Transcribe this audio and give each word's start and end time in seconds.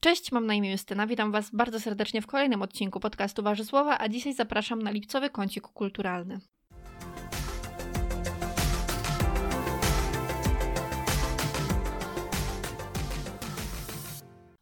Cześć, 0.00 0.32
mam 0.32 0.46
na 0.46 0.54
imię 0.54 0.72
Justyna, 0.72 1.06
witam 1.06 1.32
Was 1.32 1.50
bardzo 1.50 1.80
serdecznie 1.80 2.22
w 2.22 2.26
kolejnym 2.26 2.62
odcinku 2.62 3.00
podcastu 3.00 3.42
Warzysłowa, 3.42 3.98
a 3.98 4.08
dzisiaj 4.08 4.34
zapraszam 4.34 4.82
na 4.82 4.90
lipcowy 4.90 5.30
kącik 5.30 5.62
kulturalny. 5.68 6.40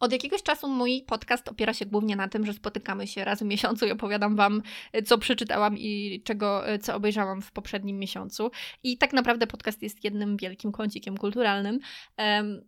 Od 0.07 0.13
jakiegoś 0.13 0.43
czasu 0.43 0.69
mój 0.69 1.03
podcast 1.07 1.49
opiera 1.49 1.75
się 1.75 1.87
głównie 1.87 2.17
na 2.17 2.29
tym, 2.29 2.47
że 2.47 2.53
spotykamy 2.53 3.07
się 3.07 3.25
raz 3.25 3.39
w 3.43 3.45
miesiącu 3.45 3.87
i 3.87 3.91
opowiadam 3.91 4.37
Wam, 4.37 4.63
co 5.05 5.19
przeczytałam 5.19 5.79
i 5.79 6.23
czego, 6.25 6.63
co 6.83 6.95
obejrzałam 6.95 7.43
w 7.43 7.53
poprzednim 7.53 7.99
miesiącu. 7.99 8.51
I 8.83 8.99
tak 8.99 9.13
naprawdę 9.13 9.47
podcast 9.47 9.83
jest 9.83 10.05
jednym 10.05 10.37
wielkim 10.37 10.73
kącikiem 10.73 11.17
kulturalnym. 11.17 11.79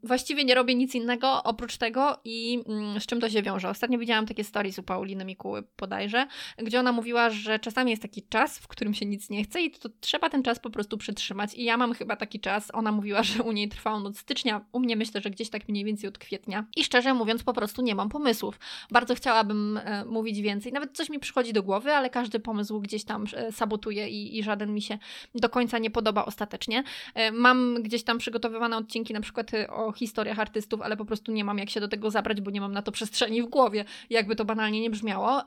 Właściwie 0.02 0.44
nie 0.44 0.54
robię 0.54 0.74
nic 0.74 0.94
innego 0.94 1.42
oprócz 1.42 1.76
tego 1.76 2.20
i 2.24 2.62
um, 2.66 3.00
z 3.00 3.06
czym 3.06 3.20
to 3.20 3.30
się 3.30 3.42
wiąże. 3.42 3.68
Ostatnio 3.68 3.98
widziałam 3.98 4.26
takie 4.26 4.44
stories 4.44 4.78
u 4.78 4.82
Pauliny 4.82 5.24
Mikuły 5.24 5.62
podajże, 5.62 6.26
gdzie 6.58 6.80
ona 6.80 6.92
mówiła, 6.92 7.30
że 7.30 7.58
czasami 7.58 7.90
jest 7.90 8.02
taki 8.02 8.22
czas, 8.22 8.58
w 8.58 8.68
którym 8.68 8.94
się 8.94 9.06
nic 9.06 9.30
nie 9.30 9.44
chce 9.44 9.62
i 9.62 9.70
to, 9.70 9.88
trzeba 10.00 10.30
ten 10.30 10.42
czas 10.42 10.58
po 10.58 10.70
prostu 10.70 10.98
przytrzymać. 10.98 11.54
I 11.54 11.64
ja 11.64 11.76
mam 11.76 11.94
chyba 11.94 12.16
taki 12.16 12.40
czas. 12.40 12.70
Ona 12.74 12.92
mówiła, 12.92 13.22
że 13.22 13.42
u 13.42 13.52
niej 13.52 13.68
trwa 13.68 13.92
on 13.92 14.06
od 14.06 14.18
stycznia, 14.18 14.64
u 14.72 14.80
mnie 14.80 14.96
myślę, 14.96 15.20
że 15.20 15.30
gdzieś 15.30 15.50
tak 15.50 15.68
mniej 15.68 15.84
więcej 15.84 16.08
od 16.08 16.18
kwietnia. 16.18 16.66
I 16.76 16.84
szczerze 16.84 17.14
mówiąc, 17.14 17.27
po 17.44 17.52
prostu 17.52 17.82
nie 17.82 17.94
mam 17.94 18.08
pomysłów. 18.08 18.58
Bardzo 18.90 19.14
chciałabym 19.14 19.80
e, 19.84 20.04
mówić 20.04 20.40
więcej. 20.40 20.72
Nawet 20.72 20.96
coś 20.96 21.10
mi 21.10 21.18
przychodzi 21.18 21.52
do 21.52 21.62
głowy, 21.62 21.92
ale 21.92 22.10
każdy 22.10 22.40
pomysł 22.40 22.80
gdzieś 22.80 23.04
tam 23.04 23.24
e, 23.34 23.52
sabotuje 23.52 24.08
i, 24.08 24.38
i 24.38 24.42
żaden 24.42 24.74
mi 24.74 24.82
się 24.82 24.98
do 25.34 25.48
końca 25.48 25.78
nie 25.78 25.90
podoba 25.90 26.24
ostatecznie. 26.24 26.84
E, 27.14 27.32
mam 27.32 27.82
gdzieś 27.82 28.04
tam 28.04 28.18
przygotowywane 28.18 28.76
odcinki 28.76 29.14
na 29.14 29.20
przykład 29.20 29.50
o 29.68 29.92
historiach 29.92 30.38
artystów, 30.38 30.80
ale 30.80 30.96
po 30.96 31.04
prostu 31.04 31.32
nie 31.32 31.44
mam 31.44 31.58
jak 31.58 31.70
się 31.70 31.80
do 31.80 31.88
tego 31.88 32.10
zabrać, 32.10 32.40
bo 32.40 32.50
nie 32.50 32.60
mam 32.60 32.72
na 32.72 32.82
to 32.82 32.92
przestrzeni 32.92 33.42
w 33.42 33.46
głowie, 33.46 33.84
jakby 34.10 34.36
to 34.36 34.44
banalnie 34.44 34.80
nie 34.80 34.90
brzmiało. 34.90 35.42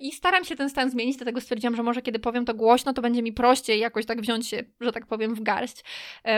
I 0.00 0.12
staram 0.12 0.44
się 0.44 0.56
ten 0.56 0.70
stan 0.70 0.90
zmienić, 0.90 1.16
dlatego 1.16 1.40
stwierdziłam, 1.40 1.76
że 1.76 1.82
może 1.82 2.02
kiedy 2.02 2.18
powiem 2.18 2.44
to 2.44 2.54
głośno, 2.54 2.92
to 2.92 3.02
będzie 3.02 3.22
mi 3.22 3.32
prościej 3.32 3.80
jakoś 3.80 4.06
tak 4.06 4.20
wziąć 4.20 4.48
się, 4.48 4.64
że 4.80 4.92
tak 4.92 5.06
powiem, 5.06 5.34
w 5.34 5.42
garść, 5.42 5.84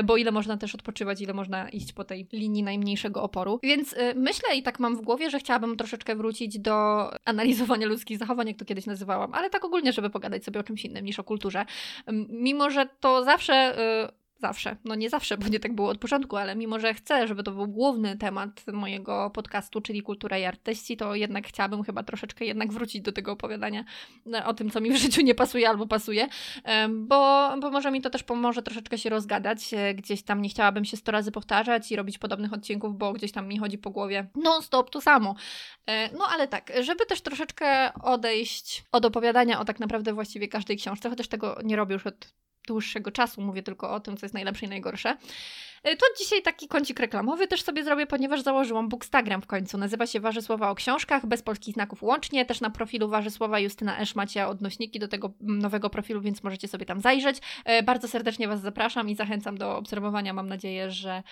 bo 0.04 0.16
ile 0.16 0.30
można 0.30 0.56
też 0.56 0.74
odpoczywać, 0.74 1.20
ile 1.20 1.34
można 1.34 1.68
iść 1.68 1.92
po 1.92 2.04
tej 2.04 2.28
linii 2.32 2.62
najmniejszego 2.62 3.22
oporu. 3.22 3.60
Więc 3.62 3.94
myślę 4.14 4.56
i 4.56 4.62
tak 4.62 4.77
mam 4.78 4.96
w 4.96 5.00
głowie, 5.00 5.30
że 5.30 5.38
chciałabym 5.38 5.76
troszeczkę 5.76 6.16
wrócić 6.16 6.58
do 6.58 7.10
analizowania 7.24 7.86
ludzkich 7.86 8.18
zachowań, 8.18 8.48
jak 8.48 8.56
to 8.56 8.64
kiedyś 8.64 8.86
nazywałam, 8.86 9.34
ale 9.34 9.50
tak 9.50 9.64
ogólnie, 9.64 9.92
żeby 9.92 10.10
pogadać 10.10 10.44
sobie 10.44 10.60
o 10.60 10.62
czymś 10.62 10.84
innym 10.84 11.04
niż 11.04 11.18
o 11.18 11.24
kulturze. 11.24 11.66
Mimo, 12.28 12.70
że 12.70 12.88
to 13.00 13.24
zawsze 13.24 13.78
y, 14.04 14.17
zawsze, 14.38 14.76
no 14.84 14.94
nie 14.94 15.10
zawsze, 15.10 15.38
bo 15.38 15.48
nie 15.48 15.60
tak 15.60 15.74
było 15.74 15.88
od 15.88 15.98
początku, 15.98 16.36
ale 16.36 16.56
mimo, 16.56 16.80
że 16.80 16.94
chcę, 16.94 17.28
żeby 17.28 17.42
to 17.42 17.52
był 17.52 17.68
główny 17.68 18.16
temat 18.16 18.66
mojego 18.72 19.30
podcastu, 19.30 19.80
czyli 19.80 20.02
kultura 20.02 20.38
i 20.38 20.44
artyści, 20.44 20.96
to 20.96 21.14
jednak 21.14 21.48
chciałabym 21.48 21.82
chyba 21.82 22.02
troszeczkę 22.02 22.44
jednak 22.44 22.72
wrócić 22.72 23.02
do 23.02 23.12
tego 23.12 23.32
opowiadania 23.32 23.84
no, 24.26 24.46
o 24.46 24.54
tym, 24.54 24.70
co 24.70 24.80
mi 24.80 24.90
w 24.90 24.96
życiu 25.04 25.22
nie 25.22 25.34
pasuje 25.34 25.68
albo 25.68 25.86
pasuje, 25.86 26.28
bo, 26.90 27.50
bo 27.60 27.70
może 27.70 27.90
mi 27.90 28.02
to 28.02 28.10
też 28.10 28.22
pomoże 28.22 28.62
troszeczkę 28.62 28.98
się 28.98 29.10
rozgadać, 29.10 29.74
e, 29.74 29.94
gdzieś 29.94 30.22
tam 30.22 30.42
nie 30.42 30.48
chciałabym 30.48 30.84
się 30.84 30.96
sto 30.96 31.12
razy 31.12 31.32
powtarzać 31.32 31.92
i 31.92 31.96
robić 31.96 32.18
podobnych 32.18 32.52
odcinków, 32.52 32.98
bo 32.98 33.12
gdzieś 33.12 33.32
tam 33.32 33.48
mi 33.48 33.58
chodzi 33.58 33.78
po 33.78 33.90
głowie 33.90 34.26
non-stop 34.34 34.90
to 34.90 35.00
samo. 35.00 35.34
E, 35.86 36.12
no 36.12 36.24
ale 36.32 36.48
tak, 36.48 36.72
żeby 36.80 37.06
też 37.06 37.20
troszeczkę 37.20 37.92
odejść 38.02 38.84
od 38.92 39.04
opowiadania 39.04 39.60
o 39.60 39.64
tak 39.64 39.80
naprawdę 39.80 40.12
właściwie 40.12 40.48
każdej 40.48 40.76
książce, 40.76 41.10
chociaż 41.10 41.28
tego 41.28 41.58
nie 41.64 41.76
robię 41.76 41.92
już 41.92 42.06
od 42.06 42.38
dłuższego 42.68 43.10
czasu, 43.10 43.40
mówię 43.40 43.62
tylko 43.62 43.94
o 43.94 44.00
tym, 44.00 44.16
co 44.16 44.26
jest 44.26 44.34
najlepsze 44.34 44.66
i 44.66 44.68
najgorsze, 44.68 45.16
to 45.82 46.06
dzisiaj 46.18 46.42
taki 46.42 46.68
kącik 46.68 47.00
reklamowy 47.00 47.46
też 47.46 47.62
sobie 47.62 47.84
zrobię, 47.84 48.06
ponieważ 48.06 48.42
założyłam 48.42 48.88
Bookstagram 48.88 49.42
w 49.42 49.46
końcu. 49.46 49.78
Nazywa 49.78 50.06
się 50.06 50.20
Warzysłowa 50.20 50.70
o 50.70 50.74
książkach, 50.74 51.26
bez 51.26 51.42
polskich 51.42 51.74
znaków 51.74 52.02
łącznie. 52.02 52.44
Też 52.44 52.60
na 52.60 52.70
profilu 52.70 53.08
Warzysłowa 53.08 53.58
Justyna 53.58 53.98
Esz 53.98 54.14
macie 54.14 54.46
odnośniki 54.46 54.98
do 54.98 55.08
tego 55.08 55.32
nowego 55.40 55.90
profilu, 55.90 56.20
więc 56.20 56.42
możecie 56.42 56.68
sobie 56.68 56.86
tam 56.86 57.00
zajrzeć. 57.00 57.38
E, 57.64 57.82
bardzo 57.82 58.08
serdecznie 58.08 58.48
Was 58.48 58.60
zapraszam 58.60 59.08
i 59.08 59.14
zachęcam 59.14 59.58
do 59.58 59.76
obserwowania. 59.76 60.32
Mam 60.32 60.48
nadzieję, 60.48 60.90
że, 60.90 61.22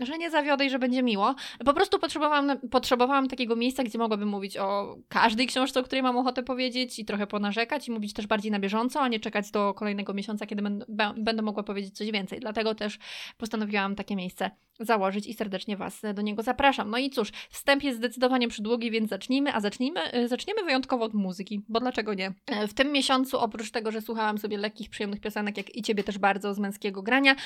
że 0.00 0.18
nie 0.18 0.30
zawiodę 0.30 0.66
i 0.66 0.70
że 0.70 0.78
będzie 0.78 1.02
miło. 1.02 1.34
Po 1.64 1.74
prostu 1.74 1.98
potrzebowałam, 1.98 2.58
potrzebowałam 2.70 3.28
takiego 3.28 3.56
miejsca, 3.56 3.84
gdzie 3.84 3.98
mogłabym 3.98 4.28
mówić 4.28 4.56
o 4.56 4.96
każdej 5.08 5.46
książce, 5.46 5.80
o 5.80 5.82
której 5.82 6.02
mam 6.02 6.16
ochotę 6.16 6.42
powiedzieć 6.42 6.98
i 6.98 7.04
trochę 7.04 7.26
ponarzekać 7.26 7.88
i 7.88 7.90
mówić 7.90 8.12
też 8.12 8.26
bardziej 8.26 8.52
na 8.52 8.58
bieżąco, 8.58 9.00
a 9.00 9.08
nie 9.08 9.20
czekać 9.20 9.50
do 9.50 9.74
kolejnego 9.74 10.14
miesiąca, 10.14 10.46
kiedy 10.46 10.62
będę, 10.62 10.86
będę 11.16 11.42
mogła 11.42 11.62
powiedzieć 11.62 11.96
coś 11.96 12.10
więcej. 12.10 12.40
Dlatego 12.40 12.74
też 12.74 12.98
postanowiłam 13.38 13.75
takie 13.96 14.16
miejsce 14.16 14.50
założyć 14.80 15.26
i 15.26 15.34
serdecznie 15.34 15.76
Was 15.76 16.02
do 16.14 16.22
niego 16.22 16.42
zapraszam. 16.42 16.90
No 16.90 16.98
i 16.98 17.10
cóż, 17.10 17.32
wstęp 17.50 17.82
jest 17.82 17.98
zdecydowanie 17.98 18.48
przydługi, 18.48 18.90
więc 18.90 19.10
zacznijmy, 19.10 19.54
a 19.54 19.60
zacznijmy, 19.60 20.02
e, 20.12 20.28
zaczniemy 20.28 20.64
wyjątkowo 20.64 21.04
od 21.04 21.14
muzyki, 21.14 21.62
bo 21.68 21.80
dlaczego 21.80 22.14
nie? 22.14 22.32
E, 22.46 22.68
w 22.68 22.74
tym 22.74 22.92
miesiącu, 22.92 23.38
oprócz 23.38 23.70
tego, 23.70 23.90
że 23.90 24.00
słuchałam 24.00 24.38
sobie 24.38 24.58
lekkich, 24.58 24.90
przyjemnych 24.90 25.20
piosenek, 25.20 25.56
jak 25.56 25.76
i 25.76 25.82
Ciebie 25.82 26.04
też 26.04 26.18
bardzo 26.18 26.54
z 26.54 26.58
męskiego 26.58 27.02
grania 27.02 27.36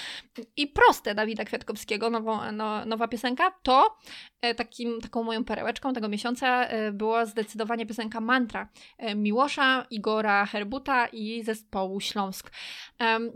i 0.56 0.66
proste 0.66 1.14
Dawida 1.14 1.44
Kwiatkowskiego, 1.44 2.10
nową, 2.10 2.52
no, 2.52 2.84
nowa 2.84 3.08
piosenka, 3.08 3.50
to 3.62 3.96
e, 4.42 4.54
takim, 4.54 5.00
taką 5.00 5.22
moją 5.22 5.44
perełeczką 5.44 5.92
tego 5.92 6.08
miesiąca 6.08 6.68
była 6.92 7.26
zdecydowanie 7.26 7.86
piosenka 7.86 8.20
Mantra 8.20 8.68
Miłosza, 9.16 9.86
Igora 9.90 10.46
Herbuta 10.46 11.06
i 11.06 11.42
zespołu 11.42 12.00
Śląsk. 12.00 12.50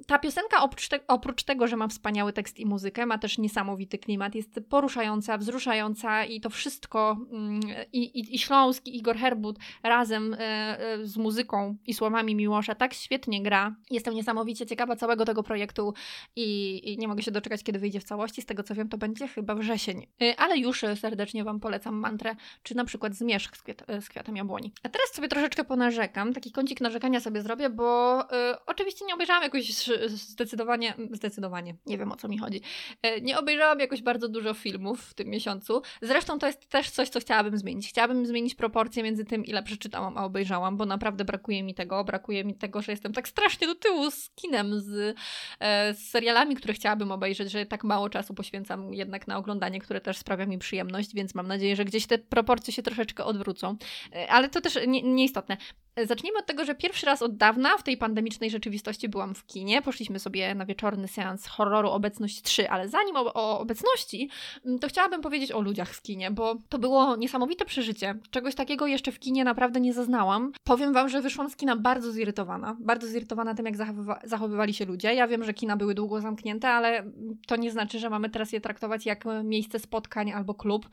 Ta 0.07 0.19
piosenka 0.19 0.63
oprócz, 0.63 0.89
te, 0.89 1.01
oprócz 1.07 1.43
tego, 1.43 1.67
że 1.67 1.77
ma 1.77 1.89
wspaniały 1.89 2.33
tekst 2.33 2.59
i 2.61 2.67
muzykę, 2.67 2.84
ma 3.07 3.19
też 3.19 3.39
niesamowity 3.39 3.75
niesamowity 3.75 3.99
klimat, 3.99 4.35
jest 4.35 4.61
poruszająca, 4.69 5.39
wzruszająca 5.39 6.25
i 6.25 6.41
to 6.41 6.51
wszystko 6.51 7.17
mm, 7.33 7.61
i, 7.93 7.99
i, 7.99 8.35
i 8.35 8.39
Śląsk, 8.39 8.87
i 8.87 8.97
Igor 8.97 9.17
Herbut 9.17 9.59
razem 9.83 10.35
e, 10.35 10.39
e, 10.39 11.07
z 11.07 11.17
muzyką 11.17 11.77
i 11.87 11.95
słowami 11.95 12.35
Miłosza 12.35 12.75
tak 12.75 12.95
świetnie 12.95 13.43
gra. 13.43 13.75
Jestem 13.91 14.15
niesamowicie 14.15 14.67
ciekawa 14.67 14.97
całego 14.97 15.25
tego 15.25 15.43
projektu 15.43 15.95
i, 16.37 16.81
i 16.93 16.99
nie 16.99 17.09
mogę 17.09 17.23
się 17.23 17.31
doczekać, 17.31 17.63
kiedy 17.63 17.79
wyjdzie 17.79 18.01
w 18.01 18.05
całości. 18.05 18.43
Z 18.43 18.47
tego 18.47 18.63
co 18.63 18.75
wiem, 18.75 18.89
to 18.89 18.99
będzie 18.99 19.29
chyba 19.29 19.55
wrzesień. 19.55 20.07
E, 20.23 20.41
ale 20.41 20.59
już 20.59 20.85
serdecznie 21.01 21.45
Wam 21.45 21.61
polecam 21.61 21.95
mantrę, 21.95 22.37
czy 22.63 22.77
na 22.77 22.85
przykład 22.85 23.15
Zmierzch 23.15 23.57
z, 23.57 23.63
kwiat, 23.63 23.83
z 24.01 24.09
kwiatem 24.09 24.37
jabłoni. 24.37 24.73
A 24.83 24.89
teraz 24.89 25.13
sobie 25.13 25.29
troszeczkę 25.29 25.65
ponarzekam, 25.65 26.33
taki 26.33 26.53
kącik 26.53 26.81
narzekania 26.81 27.21
sobie 27.21 27.43
zrobię, 27.43 27.71
bo 27.71 28.21
y, 28.23 28.27
oczywiście 28.67 28.84
nie 29.07 29.15
obejrzałam 29.15 29.43
jakoś 29.43 29.89
zdecydowanie, 30.07 30.95
zdecydowanie, 31.13 31.75
nie 31.87 31.99
wiem 31.99 32.13
o 32.13 32.17
co 32.17 32.29
mi 32.29 32.39
chodzi, 32.39 32.61
y, 33.07 33.21
nie 33.21 33.39
obejrzałam 33.39 33.55
obejrzałam 33.55 33.81
jakoś 33.81 34.03
bardzo 34.03 34.29
dużo 34.29 34.55
filmów 34.55 35.01
w 35.01 35.15
tym 35.15 35.29
miesiącu. 35.29 35.83
Zresztą 36.03 36.39
to 36.39 36.47
jest 36.47 36.69
też 36.69 36.91
coś, 36.91 37.09
co 37.09 37.21
chciałabym 37.21 37.59
zmienić. 37.59 37.89
Chciałabym 37.89 38.27
zmienić 38.27 38.55
proporcje 38.55 39.03
między 39.03 39.25
tym, 39.25 39.45
ile 39.45 39.63
przeczytałam, 39.63 40.19
a 40.19 40.25
obejrzałam, 40.25 40.77
bo 40.77 40.87
naprawdę 40.87 41.25
brakuje 41.25 41.63
mi 41.63 41.75
tego. 41.75 42.05
Brakuje 42.05 42.45
mi 42.45 42.55
tego, 42.55 42.83
że 42.83 42.93
jestem 42.93 43.13
tak 43.13 43.29
strasznie 43.29 43.67
do 43.67 43.75
tyłu 43.75 44.11
z 44.11 44.31
kinem, 44.31 44.81
z, 44.81 45.17
e, 45.61 45.95
z 45.95 46.11
serialami, 46.11 46.57
które 46.57 46.75
chciałabym 46.75 47.13
obejrzeć, 47.13 47.51
że 47.51 47.67
tak 47.67 47.85
mało 47.85 48.09
czasu 48.11 48.35
poświęcam 48.35 48.95
jednak 48.95 49.29
na 49.29 49.37
oglądanie, 49.37 49.81
które 49.81 50.01
też 50.01 50.17
sprawia 50.17 50.47
mi 50.47 50.59
przyjemność, 50.59 51.15
więc 51.15 51.35
mam 51.35 51.49
nadzieję, 51.49 51.77
że 51.77 51.85
gdzieś 51.85 52.07
te 52.07 52.19
proporcje 52.19 52.73
się 52.73 52.83
troszeczkę 52.83 53.25
odwrócą. 53.25 53.77
E, 54.13 54.31
ale 54.31 54.49
to 54.49 54.61
też 54.61 54.79
nie, 54.87 55.03
nieistotne. 55.03 55.57
Zacznijmy 56.05 56.39
od 56.39 56.47
tego, 56.47 56.65
że 56.65 56.75
pierwszy 56.75 57.07
raz 57.07 57.23
od 57.23 57.37
dawna 57.37 57.79
w 57.79 57.83
tej 57.83 57.97
pandemicznej 57.97 58.51
rzeczywistości 58.51 58.74
byłam 59.09 59.35
w 59.35 59.47
kinie. 59.47 59.83
Poszliśmy 59.83 60.19
sobie 60.19 60.55
na 60.55 60.67
wieczorny 60.67 61.09
seans 61.09 61.47
horroru 61.47 61.91
Obecność 61.91 62.43
3, 62.43 62.71
ale 62.71 62.89
zanim 62.89 63.17
o, 63.17 63.35
o, 63.35 63.61
obecności, 63.61 64.31
mm, 64.67 64.79
to 64.79 64.89
chciałabym 64.89 65.21
powiedzieć 65.21 65.53
o 65.53 65.61
ludziach 65.61 65.95
w 65.95 66.03
kinie, 66.03 66.31
bo 66.31 66.57
to 66.69 66.79
było 66.79 67.17
niesamowite 67.17 67.65
przeżycie. 67.65 68.15
Czegoś 68.31 68.55
takiego 68.55 68.87
jeszcze 68.87 69.13
w 69.13 69.19
kinie 69.19 69.45
naprawdę 69.45 69.81
nie 69.81 69.93
zaznałam. 69.93 70.53
Powiem 70.65 70.93
Wam, 70.93 71.09
że 71.09 71.21
wyszłam 71.21 71.51
z 71.51 71.57
kina 71.57 71.77
bardzo 71.77 72.13
zirytowana. 72.13 72.77
Bardzo 72.81 73.07
zirytowana 73.07 73.55
tym, 73.55 73.67
jak 73.67 73.77
zachowywa 73.77 74.21
zachowywali 74.25 74.75
się 74.75 74.85
ludzie. 74.85 75.15
Ja 75.15 75.29
wiem, 75.29 75.45
że 75.45 75.55
kina 75.55 75.77
były 75.77 75.95
długo 75.95 76.21
zamknięte, 76.21 76.69
ale 76.69 77.05
to 77.47 77.57
nie 77.57 77.71
znaczy, 77.71 77.99
że 77.99 78.11
mamy 78.11 78.31
teraz 78.31 78.53
je 78.53 78.61
traktować 78.61 79.07
jak 79.07 79.25
miejsce 79.45 79.79
spotkań 79.79 80.33
albo 80.33 80.55
klub. 80.55 80.89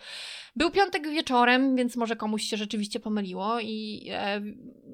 Był 0.55 0.71
piątek 0.71 1.09
wieczorem, 1.09 1.75
więc 1.75 1.95
może 1.95 2.15
komuś 2.15 2.43
się 2.43 2.57
rzeczywiście 2.57 2.99
pomyliło 2.99 3.59
i 3.59 4.07
e, 4.11 4.41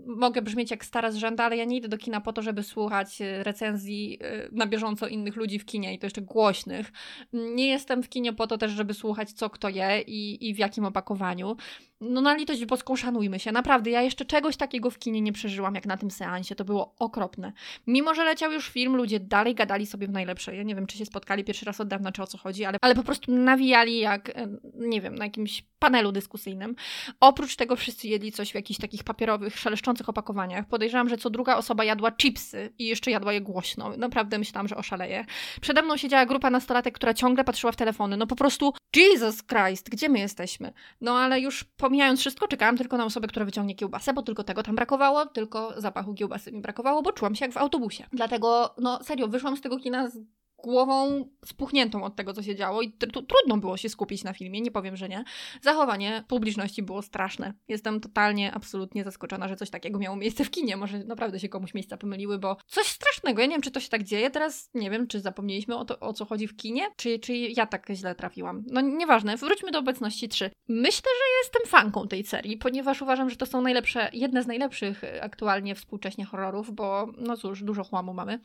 mogę 0.08 0.42
brzmieć 0.42 0.72
jak 0.72 0.86
stara 0.86 1.12
zrzęda, 1.12 1.44
ale 1.44 1.58
ja 1.58 1.66
nie 1.66 1.78
idę 1.78 1.88
do 1.88 1.98
kina 1.98 2.22
po 2.22 2.34
to, 2.34 2.42
żeby 2.42 2.64
słuchać 2.78 3.22
e, 3.22 3.44
recenzji 3.44 4.20
e, 4.22 4.50
na 4.52 4.68
bieżąco 4.68 5.08
innych 5.08 5.36
ludzi 5.36 5.60
w 5.60 5.66
kinie 5.66 5.94
i 5.94 6.00
to 6.00 6.06
jeszcze 6.06 6.22
głośnych. 6.22 6.92
Nie 7.34 7.68
jestem 7.68 8.04
w 8.04 8.10
kinie 8.10 8.34
po 8.34 8.48
to 8.48 8.58
też, 8.58 8.72
żeby 8.72 8.94
słuchać 8.94 9.32
co 9.32 9.50
kto 9.50 9.70
je 9.70 10.02
i, 10.02 10.50
i 10.50 10.54
w 10.54 10.58
jakim 10.58 10.86
opakowaniu. 10.86 11.58
No 12.02 12.22
na 12.22 12.36
litość 12.36 12.66
boską 12.66 12.96
szanujmy 12.96 13.40
się. 13.40 13.52
Naprawdę, 13.52 13.90
ja 13.90 14.02
jeszcze 14.02 14.26
czegoś 14.26 14.58
takiego 14.58 14.90
w 14.90 15.00
kinie 15.00 15.22
nie 15.22 15.34
przeżyłam, 15.34 15.76
jak 15.76 15.86
na 15.86 15.98
tym 15.98 16.12
seansie. 16.12 16.56
To 16.56 16.66
było 16.66 16.96
okropne. 17.00 17.54
Mimo, 17.88 18.14
że 18.14 18.24
leciał 18.24 18.52
już 18.52 18.70
film, 18.70 18.96
ludzie 18.96 19.20
dalej 19.20 19.56
gadali 19.56 19.86
sobie 19.86 20.08
w 20.08 20.12
najlepsze. 20.12 20.56
Ja 20.56 20.64
nie 20.64 20.76
wiem, 20.76 20.88
czy 20.88 20.98
się 20.98 21.06
spotkali 21.06 21.44
pierwszy 21.44 21.66
raz 21.66 21.82
od 21.82 21.88
dawna, 21.88 22.12
czy 22.12 22.24
o 22.24 22.28
co 22.28 22.38
chodzi, 22.38 22.66
ale, 22.66 22.78
ale 22.82 22.96
po 22.96 23.04
prostu 23.04 23.32
nawijali 23.32 24.00
jak, 24.00 24.30
e, 24.30 24.48
nie 24.76 25.02
wiem, 25.02 25.16
na 25.16 25.26
jakimś 25.26 25.62
panelu 25.80 26.12
dyskusyjnym. 26.12 26.76
Oprócz 27.20 27.56
tego 27.56 27.76
wszyscy 27.76 28.08
jedli 28.08 28.32
coś 28.32 28.52
w 28.52 28.56
jakichś 28.56 28.80
takich 28.80 29.04
papierowych, 29.04 29.60
szeleszczących 29.60 30.10
opakowaniach. 30.10 30.68
Podejrzewam, 30.68 31.10
że 31.10 31.18
co 31.18 31.30
druga 31.30 31.56
osoba 31.56 31.84
jadła 31.84 32.12
chipsy 32.12 32.74
i 32.80 32.86
jeszcze 32.86 33.12
jadła 33.12 33.34
je 33.34 33.42
głośno. 33.42 33.98
Naprawdę 33.98 34.40
myślałam, 34.40 34.68
że 34.68 34.78
oszaleje. 34.78 35.26
Przede 35.62 35.82
mną 35.82 35.98
siedziała 35.98 36.26
grupa 36.26 36.50
nastolatek, 36.50 36.96
która 36.96 37.14
ciągle 37.14 37.44
patrzyła 37.44 37.72
w 37.72 37.76
telefony. 37.76 38.18
No 38.18 38.28
po 38.28 38.36
prostu 38.36 38.74
Jesus 38.96 39.44
Christ, 39.44 39.90
gdzie 39.90 40.10
my 40.10 40.20
jesteśmy? 40.20 40.74
No 41.02 41.18
ale 41.18 41.40
już 41.40 41.64
pomijając 41.64 42.20
wszystko, 42.20 42.48
czekałam 42.48 42.78
tylko 42.78 42.98
na 42.98 43.06
osobę, 43.06 43.28
która 43.28 43.46
wyciągnie 43.46 43.76
kiełbasę, 43.76 44.14
bo 44.14 44.22
tylko 44.22 44.44
tego 44.44 44.64
tam 44.64 44.76
brakowało, 44.76 45.26
tylko 45.26 45.82
zapachu 45.82 46.14
kiełbasy 46.14 46.52
mi 46.52 46.62
brakowało, 46.62 47.02
bo 47.02 47.12
czułam 47.12 47.36
się 47.36 47.46
jak 47.46 47.54
w 47.54 47.58
autobusie. 47.58 48.06
Dlatego, 48.12 48.76
no 48.78 49.04
serio, 49.04 49.28
wyszłam 49.28 49.58
z 49.58 49.62
tego 49.62 49.80
kina 49.80 50.10
z 50.10 50.18
głową 50.58 51.30
spuchniętą 51.46 52.04
od 52.04 52.16
tego, 52.16 52.34
co 52.34 52.44
się 52.44 52.56
działo 52.56 52.82
i 52.82 52.92
trudno 53.28 53.58
było 53.58 53.78
się 53.78 53.90
skupić 53.90 54.24
na 54.24 54.34
filmie, 54.34 54.62
nie 54.62 54.72
powiem, 54.72 54.96
że 54.96 55.10
nie. 55.10 55.24
Zachowanie 55.62 56.24
publiczności 56.28 56.84
było 56.84 57.02
straszne. 57.02 57.54
Jestem 57.68 58.00
totalnie, 58.00 58.54
absolutnie 58.54 59.04
zaskoczona, 59.04 59.48
że 59.48 59.56
coś 59.56 59.70
takiego 59.70 60.00
miało 60.00 60.16
miejsce 60.16 60.44
w 60.44 60.50
kinie. 60.50 60.78
Może 60.78 61.04
naprawdę 61.04 61.40
się 61.40 61.50
komuś 61.50 61.74
miejsca 61.74 61.98
pomyliły, 61.98 62.40
bo 62.40 62.58
coś 62.68 62.88
strasznego. 62.88 63.42
Ja 63.42 63.48
nie 63.48 63.54
wiem, 63.54 63.62
czy 63.62 63.72
to 63.72 63.80
się 63.80 63.90
tak 63.90 64.04
dzieje. 64.04 64.30
Teraz 64.30 64.70
nie 64.74 64.92
wiem, 64.92 65.08
czy 65.08 65.20
zapomnieliśmy 65.20 65.76
o 65.78 65.86
to, 65.86 66.00
o 66.00 66.14
co 66.14 66.26
chodzi 66.26 66.48
w 66.48 66.56
kinie, 66.56 66.88
czy, 66.96 67.20
czy 67.20 67.38
ja 67.38 67.66
tak 67.66 67.88
źle 67.92 68.16
trafiłam. 68.16 68.64
No 68.68 68.82
nieważne, 68.82 69.38
wróćmy 69.38 69.72
do 69.72 69.80
obecności 69.80 70.30
3. 70.30 70.52
Myślę, 70.68 71.10
że 71.18 71.44
jestem 71.44 71.62
fanką 71.80 72.08
tej 72.08 72.24
serii, 72.24 72.58
ponieważ 72.58 73.02
uważam, 73.02 73.30
że 73.30 73.36
to 73.36 73.46
są 73.46 73.62
najlepsze, 73.62 74.10
jedne 74.14 74.44
z 74.44 74.48
najlepszych 74.48 75.02
aktualnie 75.22 75.76
współcześnie 75.76 76.26
horrorów, 76.26 76.72
bo 76.72 77.08
no 77.18 77.38
cóż, 77.38 77.64
dużo 77.64 77.84
chłamu 77.84 78.14
mamy. 78.14 78.40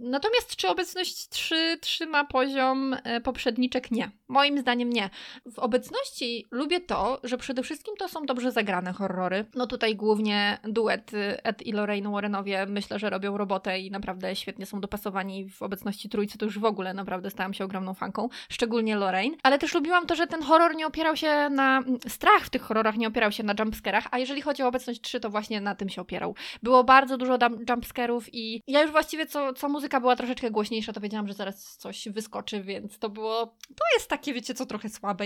Natomiast 0.00 0.56
czy 0.56 0.68
obecność 0.68 0.99
3 1.04 1.78
trzyma 1.80 2.24
poziom 2.24 2.96
e, 3.04 3.20
poprzedniczek? 3.20 3.90
Nie. 3.90 4.10
Moim 4.28 4.58
zdaniem 4.58 4.90
nie. 4.90 5.10
W 5.46 5.58
obecności 5.58 6.46
lubię 6.50 6.80
to, 6.80 7.20
że 7.24 7.38
przede 7.38 7.62
wszystkim 7.62 7.94
to 7.98 8.08
są 8.08 8.26
dobrze 8.26 8.52
zagrane 8.52 8.92
horrory. 8.92 9.44
No 9.54 9.66
tutaj 9.66 9.96
głównie 9.96 10.58
duet 10.64 11.14
y, 11.14 11.42
Ed 11.42 11.62
i 11.62 11.72
Lorraine 11.72 12.12
Warrenowie 12.12 12.66
myślę, 12.66 12.98
że 12.98 13.10
robią 13.10 13.36
robotę 13.36 13.80
i 13.80 13.90
naprawdę 13.90 14.36
świetnie 14.36 14.66
są 14.66 14.80
dopasowani 14.80 15.50
w 15.50 15.62
obecności 15.62 16.08
trójcy. 16.08 16.38
To 16.38 16.44
już 16.44 16.58
w 16.58 16.64
ogóle 16.64 16.94
naprawdę 16.94 17.30
stałam 17.30 17.54
się 17.54 17.64
ogromną 17.64 17.94
fanką, 17.94 18.28
szczególnie 18.48 18.96
Lorraine. 18.96 19.36
Ale 19.42 19.58
też 19.58 19.74
lubiłam 19.74 20.06
to, 20.06 20.14
że 20.16 20.26
ten 20.26 20.42
horror 20.42 20.76
nie 20.76 20.86
opierał 20.86 21.16
się 21.16 21.48
na... 21.50 21.82
Strach 22.08 22.44
w 22.44 22.50
tych 22.50 22.62
horrorach 22.62 22.96
nie 22.96 23.08
opierał 23.08 23.32
się 23.32 23.42
na 23.42 23.54
jumpscarach, 23.58 24.04
a 24.10 24.18
jeżeli 24.18 24.42
chodzi 24.42 24.62
o 24.62 24.68
obecność 24.68 25.00
3, 25.00 25.20
to 25.20 25.30
właśnie 25.30 25.60
na 25.60 25.74
tym 25.74 25.88
się 25.88 26.00
opierał. 26.00 26.34
Było 26.62 26.84
bardzo 26.84 27.16
dużo 27.16 27.38
jumpscarów 27.68 28.34
i 28.34 28.62
ja 28.66 28.82
już 28.82 28.90
właściwie 28.90 29.26
co 29.26 29.50
co, 29.52 29.68
muzyka 29.68 30.00
była 30.00 30.16
troszeczkę 30.16 30.50
głośniejsza, 30.50 30.89
to 30.92 31.00
wiedziałam, 31.00 31.28
że 31.28 31.34
zaraz 31.34 31.76
coś 31.76 32.08
wyskoczy, 32.08 32.62
więc 32.62 32.98
to 32.98 33.08
było. 33.08 33.46
To 33.68 33.84
jest 33.94 34.08
takie, 34.08 34.34
wiecie 34.34 34.54
co, 34.54 34.66
trochę 34.66 34.88
słabe. 34.88 35.24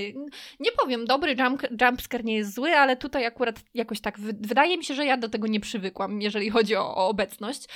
Nie 0.60 0.72
powiem, 0.72 1.04
dobry 1.04 1.36
jump, 1.38 1.62
jumpscare 1.80 2.24
nie 2.24 2.36
jest 2.36 2.54
zły, 2.54 2.76
ale 2.76 2.96
tutaj 2.96 3.26
akurat 3.26 3.56
jakoś 3.74 4.00
tak. 4.00 4.20
Wydaje 4.20 4.78
mi 4.78 4.84
się, 4.84 4.94
że 4.94 5.06
ja 5.06 5.16
do 5.16 5.28
tego 5.28 5.46
nie 5.46 5.60
przywykłam, 5.60 6.20
jeżeli 6.20 6.50
chodzi 6.50 6.76
o, 6.76 6.96
o 6.96 7.08
obecność. 7.08 7.68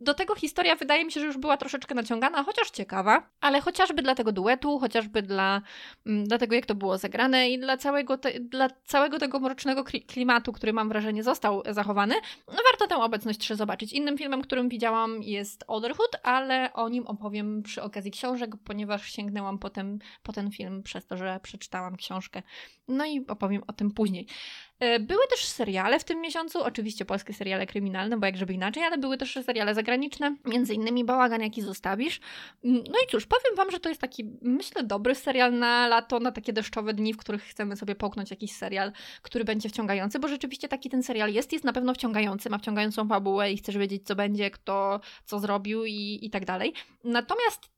Do 0.00 0.14
tego 0.14 0.34
historia 0.34 0.76
wydaje 0.76 1.04
mi 1.04 1.12
się, 1.12 1.20
że 1.20 1.26
już 1.26 1.38
była 1.38 1.56
troszeczkę 1.56 1.94
naciągana, 1.94 2.42
chociaż 2.42 2.70
ciekawa, 2.70 3.30
ale 3.40 3.60
chociażby 3.60 4.02
dla 4.02 4.14
tego 4.14 4.32
duetu, 4.32 4.78
chociażby 4.78 5.22
dla, 5.22 5.62
mm, 6.06 6.24
dla 6.24 6.38
tego, 6.38 6.54
jak 6.54 6.66
to 6.66 6.74
było 6.74 6.98
zagrane 6.98 7.50
i 7.50 7.58
dla 7.58 7.76
całego, 7.76 8.18
te, 8.18 8.40
dla 8.40 8.68
całego 8.84 9.18
tego 9.18 9.40
mrocznego 9.40 9.84
klimatu, 9.84 10.52
który 10.52 10.72
mam 10.72 10.88
wrażenie 10.88 11.22
został 11.22 11.62
zachowany, 11.70 12.14
no 12.48 12.58
warto 12.70 12.86
tę 12.86 12.96
obecność 13.02 13.38
3 13.38 13.56
zobaczyć. 13.56 13.92
Innym 13.92 14.18
filmem, 14.18 14.42
którym 14.42 14.68
widziałam 14.68 15.22
jest 15.22 15.64
Otherhood, 15.66 16.16
ale 16.22 16.72
o 16.72 16.88
nim 16.88 17.01
opowiem 17.06 17.62
przy 17.62 17.82
okazji 17.82 18.10
książek, 18.10 18.50
ponieważ 18.64 19.10
sięgnęłam 19.10 19.58
potem 19.58 19.98
po 20.22 20.32
ten 20.32 20.50
film 20.50 20.82
przez 20.82 21.06
to, 21.06 21.16
że 21.16 21.40
przeczytałam 21.42 21.96
książkę. 21.96 22.42
No 22.88 23.06
i 23.06 23.26
opowiem 23.26 23.62
o 23.66 23.72
tym 23.72 23.90
później. 23.90 24.26
E, 24.82 25.00
były 25.00 25.26
też 25.30 25.44
seriale 25.44 25.98
w 25.98 26.04
tym 26.04 26.20
miesiącu, 26.20 26.62
oczywiście 26.62 27.04
polskie 27.04 27.34
seriale 27.34 27.66
kryminalne, 27.66 28.16
bo 28.16 28.26
jak 28.26 28.36
żeby 28.36 28.52
inaczej, 28.52 28.82
ale 28.82 28.98
były 28.98 29.18
też 29.18 29.38
seriale 29.42 29.74
zagraniczne, 29.74 30.36
między 30.44 30.74
innymi 30.74 31.04
Bałagan, 31.04 31.40
jaki 31.42 31.62
zostawisz. 31.62 32.20
Mm, 32.64 32.76
no 32.76 32.94
i 33.04 33.10
cóż, 33.10 33.26
powiem 33.26 33.56
Wam, 33.56 33.70
że 33.70 33.80
to 33.80 33.88
jest 33.88 34.00
taki, 34.00 34.24
myślę, 34.42 34.82
dobry 34.82 35.14
serial 35.14 35.58
na 35.58 35.88
lato, 35.88 36.20
na 36.20 36.32
takie 36.32 36.52
deszczowe 36.52 36.94
dni, 36.94 37.14
w 37.14 37.16
których 37.16 37.42
chcemy 37.42 37.76
sobie 37.76 37.94
połknąć 37.94 38.30
jakiś 38.30 38.52
serial, 38.52 38.92
który 39.22 39.44
będzie 39.44 39.68
wciągający, 39.68 40.18
bo 40.18 40.28
rzeczywiście 40.28 40.68
taki 40.68 40.90
ten 40.90 41.02
serial 41.02 41.32
jest, 41.32 41.52
jest 41.52 41.64
na 41.64 41.72
pewno 41.72 41.94
wciągający, 41.94 42.50
ma 42.50 42.58
wciągającą 42.58 43.08
fabułę 43.08 43.52
i 43.52 43.56
chcesz 43.56 43.78
wiedzieć, 43.78 44.06
co 44.06 44.16
będzie, 44.16 44.50
kto 44.50 45.00
co 45.24 45.38
zrobił 45.38 45.84
i, 45.84 46.18
i 46.22 46.30
tak 46.30 46.44
dalej. 46.44 46.72
Natomiast 47.04 47.71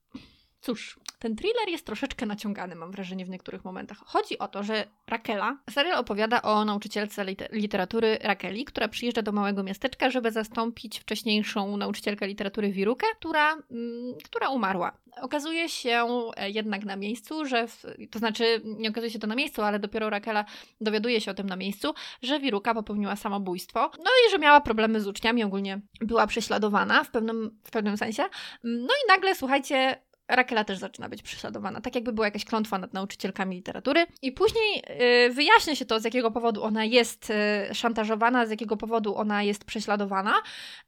Cóż, 0.65 0.99
ten 1.19 1.35
thriller 1.35 1.69
jest 1.69 1.85
troszeczkę 1.85 2.25
naciągany, 2.25 2.75
mam 2.75 2.91
wrażenie, 2.91 3.25
w 3.25 3.29
niektórych 3.29 3.65
momentach. 3.65 3.97
Chodzi 4.05 4.39
o 4.39 4.47
to, 4.47 4.63
że 4.63 4.87
Rakela, 5.07 5.57
serial 5.69 5.97
opowiada 5.97 6.41
o 6.41 6.65
nauczycielce 6.65 7.25
literatury 7.51 8.17
Rakeli, 8.21 8.65
która 8.65 8.87
przyjeżdża 8.87 9.21
do 9.21 9.31
małego 9.31 9.63
miasteczka, 9.63 10.09
żeby 10.09 10.31
zastąpić 10.31 10.99
wcześniejszą 10.99 11.77
nauczycielkę 11.77 12.27
literatury 12.27 12.71
Wirukę, 12.71 13.07
która, 13.19 13.53
mm, 13.53 14.13
która 14.23 14.49
umarła. 14.49 14.97
Okazuje 15.21 15.69
się 15.69 16.05
e, 16.37 16.49
jednak 16.49 16.85
na 16.85 16.95
miejscu, 16.95 17.45
że, 17.45 17.67
w, 17.67 17.85
to 18.11 18.19
znaczy 18.19 18.61
nie 18.63 18.89
okazuje 18.89 19.11
się 19.11 19.19
to 19.19 19.27
na 19.27 19.35
miejscu, 19.35 19.61
ale 19.61 19.79
dopiero 19.79 20.09
Rakela 20.09 20.45
dowiaduje 20.81 21.21
się 21.21 21.31
o 21.31 21.33
tym 21.33 21.47
na 21.47 21.55
miejscu, 21.55 21.93
że 22.21 22.39
Wiruka 22.39 22.73
popełniła 22.73 23.15
samobójstwo, 23.15 23.91
no 23.97 24.11
i 24.27 24.31
że 24.31 24.39
miała 24.39 24.61
problemy 24.61 25.01
z 25.01 25.07
uczniami, 25.07 25.43
ogólnie 25.43 25.81
była 26.01 26.27
prześladowana 26.27 27.03
w 27.03 27.11
pewnym, 27.11 27.59
w 27.63 27.71
pewnym 27.71 27.97
sensie. 27.97 28.23
No 28.63 28.93
i 28.93 29.07
nagle, 29.07 29.35
słuchajcie, 29.35 30.05
Rakela 30.27 30.63
też 30.63 30.77
zaczyna 30.77 31.09
być 31.09 31.21
prześladowana, 31.23 31.81
tak 31.81 31.95
jakby 31.95 32.13
była 32.13 32.27
jakaś 32.27 32.45
klątwa 32.45 32.77
nad 32.77 32.93
nauczycielkami 32.93 33.55
literatury. 33.55 34.05
I 34.21 34.31
później 34.31 34.83
yy, 34.99 35.33
wyjaśnia 35.33 35.75
się 35.75 35.85
to, 35.85 35.99
z 35.99 36.03
jakiego 36.05 36.31
powodu 36.31 36.63
ona 36.63 36.85
jest 36.85 37.29
yy, 37.69 37.75
szantażowana, 37.75 38.45
z 38.45 38.49
jakiego 38.49 38.77
powodu 38.77 39.15
ona 39.15 39.43
jest 39.43 39.65
prześladowana 39.65 40.33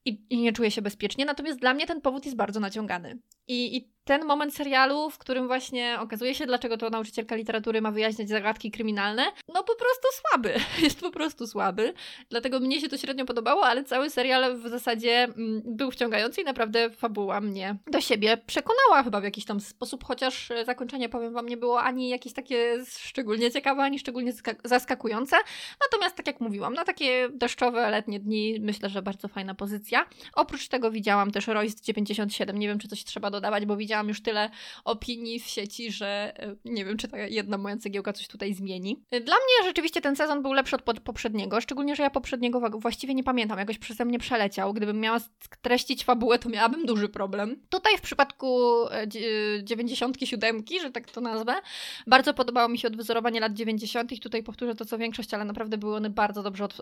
i, 0.05 0.21
i, 0.29 0.37
nie 0.41 0.53
czuje 0.53 0.71
się 0.71 0.81
bezpiecznie. 0.81 1.25
Natomiast 1.25 1.59
dla 1.59 1.73
mnie 1.73 1.87
ten 1.87 2.01
powód 2.01 2.25
jest 2.25 2.37
bardzo 2.37 2.59
naciągany. 2.59 3.19
I, 3.47 3.77
I 3.77 3.97
ten 4.07 4.25
moment 4.25 4.55
serialu, 4.55 5.09
w 5.09 5.17
którym 5.17 5.47
właśnie 5.47 5.97
okazuje 5.99 6.35
się, 6.35 6.45
dlaczego 6.45 6.77
to 6.77 6.89
nauczycielka 6.89 7.35
literatury 7.35 7.81
ma 7.81 7.91
wyjaśniać 7.91 8.29
zagadki 8.29 8.71
kryminalne, 8.71 9.23
no 9.47 9.63
po 9.63 9.75
prostu 9.75 10.07
słaby. 10.21 10.53
Jest 10.83 10.99
po 10.99 11.11
prostu 11.11 11.47
słaby. 11.47 11.93
Dlatego 12.29 12.59
mnie 12.59 12.81
się 12.81 12.89
to 12.89 12.97
średnio 12.97 13.25
podobało, 13.25 13.65
ale 13.65 13.83
cały 13.83 14.09
serial 14.09 14.57
w 14.57 14.67
zasadzie 14.67 15.23
mm, 15.23 15.61
był 15.65 15.91
wciągający 15.91 16.41
i 16.41 16.43
naprawdę 16.43 16.89
fabuła 16.89 17.41
mnie 17.41 17.75
do 17.91 18.01
siebie 18.01 18.37
przekonała 18.37 19.03
chyba 19.03 19.21
w 19.21 19.23
jakiś 19.23 19.45
tam 19.45 19.59
sposób, 19.59 20.03
chociaż 20.03 20.49
zakończenie, 20.65 21.09
powiem 21.09 21.33
wam, 21.33 21.49
nie 21.49 21.57
było 21.57 21.81
ani 21.81 22.09
jakieś 22.09 22.33
takie 22.33 22.85
szczególnie 22.87 23.51
ciekawe, 23.51 23.83
ani 23.83 23.99
szczególnie 23.99 24.33
zaskakujące. 24.63 25.35
Natomiast, 25.81 26.15
tak 26.15 26.27
jak 26.27 26.41
mówiłam, 26.41 26.73
na 26.73 26.83
takie 26.83 27.29
deszczowe, 27.29 27.89
letnie 27.89 28.19
dni 28.19 28.59
myślę, 28.59 28.89
że 28.89 29.01
bardzo 29.01 29.27
fajna 29.27 29.55
pozycja. 29.55 30.05
Oprócz 30.33 30.67
tego 30.67 30.91
widziałam 30.91 31.31
też 31.31 31.47
Royce 31.47 31.83
97, 31.83 32.59
nie 32.59 32.67
wiem, 32.67 32.79
czy 32.79 32.87
coś 32.87 33.03
trzeba 33.03 33.29
dodawać, 33.37 33.65
bo 33.65 33.77
widziałam 33.77 34.07
już 34.07 34.21
tyle 34.21 34.49
opinii 34.85 35.39
w 35.39 35.47
sieci, 35.47 35.91
że 35.91 36.33
e, 36.39 36.55
nie 36.65 36.85
wiem, 36.85 36.97
czy 36.97 37.07
ta 37.07 37.17
jedna 37.17 37.57
moja 37.57 37.77
cegiełka 37.77 38.13
coś 38.13 38.27
tutaj 38.27 38.53
zmieni. 38.53 39.03
E, 39.11 39.21
dla 39.21 39.35
mnie 39.35 39.67
rzeczywiście 39.67 40.01
ten 40.01 40.15
sezon 40.15 40.41
był 40.41 40.53
lepszy 40.53 40.75
od 40.75 40.99
poprzedniego, 40.99 41.61
szczególnie, 41.61 41.95
że 41.95 42.03
ja 42.03 42.09
poprzedniego 42.09 42.69
właściwie 42.69 43.13
nie 43.13 43.23
pamiętam, 43.23 43.59
jakoś 43.59 43.77
przeze 43.77 44.05
mnie 44.05 44.19
przeleciał. 44.19 44.73
Gdybym 44.73 44.99
miała 44.99 45.19
streścić 45.19 46.05
fabułę, 46.05 46.39
to 46.39 46.49
miałabym 46.49 46.85
duży 46.85 47.09
problem. 47.09 47.61
Tutaj 47.69 47.97
w 47.97 48.01
przypadku 48.01 48.63
97, 49.63 50.57
e, 50.57 50.81
że 50.81 50.91
tak 50.91 51.11
to 51.11 51.21
nazwę, 51.21 51.53
bardzo 52.07 52.33
podobało 52.33 52.69
mi 52.69 52.77
się 52.77 52.87
odwzorowanie 52.87 53.39
lat 53.39 53.53
90. 53.53 54.19
Tutaj 54.19 54.43
powtórzę 54.43 54.75
to 54.75 54.85
co 54.85 54.97
większość, 54.97 55.33
ale 55.33 55.45
naprawdę 55.45 55.77
były 55.77 55.95
one 55.95 56.09
bardzo 56.09 56.43
dobrze, 56.43 56.65
od, 56.65 56.77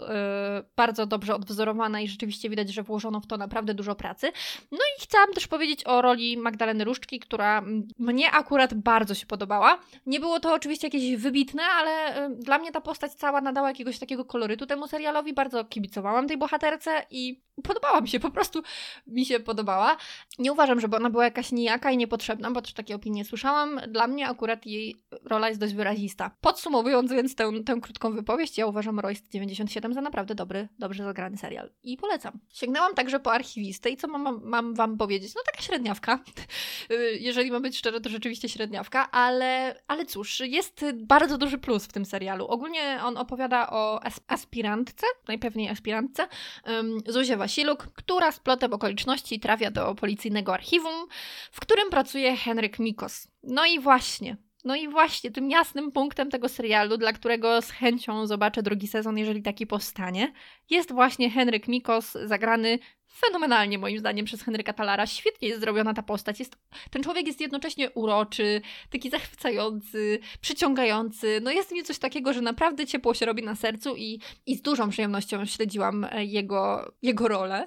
bardzo 0.76 1.06
dobrze 1.06 1.36
odwzorowane 1.36 2.04
i 2.04 2.08
rzeczywiście 2.08 2.50
widać, 2.50 2.74
że 2.74 2.84
włożono 2.84 3.20
w 3.20 3.28
to 3.28 3.38
naprawdę 3.38 3.74
dużo 3.74 3.96
pracy. 3.96 4.32
No 4.72 4.78
i 4.78 5.02
chciałam 5.02 5.34
też 5.34 5.48
powiedzieć 5.48 5.88
o 5.88 6.02
roli 6.02 6.38
Magdaleny 6.46 6.84
Różki, 6.84 7.20
która 7.20 7.64
mnie 8.00 8.32
akurat 8.32 8.74
bardzo 8.74 9.14
się 9.16 9.26
podobała. 9.26 9.80
Nie 10.06 10.20
było 10.20 10.40
to 10.40 10.54
oczywiście 10.54 10.88
jakieś 10.88 11.16
wybitne, 11.16 11.64
ale 11.64 12.30
dla 12.30 12.58
mnie 12.58 12.72
ta 12.72 12.82
postać 12.82 13.14
cała 13.14 13.42
nadała 13.42 13.68
jakiegoś 13.68 14.00
takiego 14.00 14.26
kolorytu 14.26 14.66
temu 14.66 14.88
serialowi. 14.88 15.34
Bardzo 15.34 15.66
kibicowałam 15.66 16.28
tej 16.28 16.38
bohaterce 16.38 17.06
i 17.10 17.45
podobała 17.64 18.02
mi 18.02 18.08
się, 18.08 18.20
po 18.20 18.32
prostu 18.32 18.62
mi 19.08 19.26
się 19.26 19.40
podobała. 19.40 19.98
Nie 20.40 20.52
uważam, 20.52 20.80
żeby 20.80 20.96
ona 20.96 21.10
była 21.10 21.24
jakaś 21.24 21.52
nijaka 21.52 21.92
i 21.92 21.98
niepotrzebna, 21.98 22.52
bo 22.52 22.62
też 22.62 22.74
takie 22.74 22.96
opinie 22.96 23.26
słyszałam. 23.26 23.80
Dla 23.88 24.08
mnie 24.08 24.28
akurat 24.28 24.66
jej 24.66 24.96
rola 25.24 25.48
jest 25.48 25.60
dość 25.60 25.74
wyrazista. 25.74 26.32
Podsumowując 26.42 27.12
więc 27.12 27.36
tę, 27.36 27.52
tę 27.66 27.80
krótką 27.82 28.12
wypowiedź, 28.14 28.58
ja 28.58 28.66
uważam 28.66 29.00
Royce 29.00 29.22
97 29.30 29.94
za 29.94 30.02
naprawdę 30.02 30.36
dobry, 30.36 30.68
dobrze 30.80 31.04
zagrany 31.04 31.38
serial 31.38 31.72
i 31.84 31.98
polecam. 31.98 32.40
Sięgnęłam 32.54 32.94
także 32.94 33.20
po 33.20 33.34
archiwistę 33.34 33.90
i 33.90 33.98
co 33.98 34.08
mam, 34.08 34.42
mam 34.44 34.74
wam 34.74 34.98
powiedzieć? 34.98 35.36
No 35.36 35.42
taka 35.46 35.62
średniawka. 35.62 36.20
Jeżeli 37.20 37.52
mam 37.52 37.62
być 37.62 37.78
szczera, 37.78 38.00
to 38.00 38.10
rzeczywiście 38.10 38.50
średniawka, 38.50 39.12
ale, 39.12 39.82
ale 39.88 40.06
cóż, 40.06 40.40
jest 40.40 40.86
bardzo 40.94 41.38
duży 41.38 41.58
plus 41.58 41.86
w 41.86 41.94
tym 41.94 42.06
serialu. 42.06 42.48
Ogólnie 42.48 43.00
on 43.04 43.18
opowiada 43.18 43.70
o 43.70 44.00
aspirantce, 44.28 45.08
najpewniej 45.28 45.70
aspirantce, 45.70 46.28
um, 46.68 46.98
Zuzie 47.08 47.38
Wasiluk, 47.46 47.88
która 47.94 48.32
z 48.32 48.40
plotem 48.40 48.74
okoliczności 48.74 49.40
trafia 49.40 49.72
do 49.72 49.96
policyjnego 49.96 50.54
archiwum, 50.54 51.08
w 51.52 51.60
którym 51.60 51.90
pracuje 51.90 52.36
Henryk 52.38 52.80
Mikos. 52.80 53.28
No 53.44 53.66
i 53.66 53.80
właśnie, 53.80 54.38
No 54.64 54.76
i 54.76 54.88
właśnie 54.88 55.32
tym 55.32 55.50
jasnym 55.52 55.92
punktem 55.92 56.32
tego 56.32 56.50
serialu, 56.50 56.98
dla 56.98 57.14
którego 57.14 57.62
z 57.62 57.70
chęcią 57.72 58.28
zobaczę 58.28 58.64
drugi 58.64 58.88
sezon, 58.88 59.18
jeżeli 59.18 59.42
taki 59.42 59.68
powstanie, 59.68 60.34
jest 60.70 60.92
właśnie 60.92 61.30
Henryk 61.30 61.68
Mikos, 61.68 62.18
zagrany 62.24 62.80
fenomenalnie 63.16 63.78
moim 63.78 64.00
zdaniem 64.00 64.26
przez 64.26 64.44
Henryka 64.44 64.74
Talara. 64.74 65.08
Świetnie 65.08 65.48
jest 65.48 65.62
zrobiona 65.62 65.94
ta 65.94 66.04
postać. 66.04 66.40
Jest, 66.40 66.56
ten 66.92 67.04
człowiek 67.04 67.28
jest 67.28 67.42
jednocześnie 67.42 67.92
uroczy, 67.92 68.62
taki 68.90 69.10
zachwycający, 69.10 70.20
przyciągający. 70.42 71.40
No 71.44 71.52
jest 71.52 71.72
mi 71.72 71.84
coś 71.84 72.00
takiego, 72.00 72.34
że 72.34 72.42
naprawdę 72.42 72.86
ciepło 72.86 73.14
się 73.14 73.26
robi 73.26 73.44
na 73.44 73.56
sercu 73.56 73.96
i, 73.96 74.20
i 74.46 74.56
z 74.56 74.62
dużą 74.62 74.90
przyjemnością 74.90 75.46
śledziłam 75.46 76.08
e, 76.12 76.26
jego, 76.26 76.94
jego 77.02 77.28
rolę. 77.28 77.66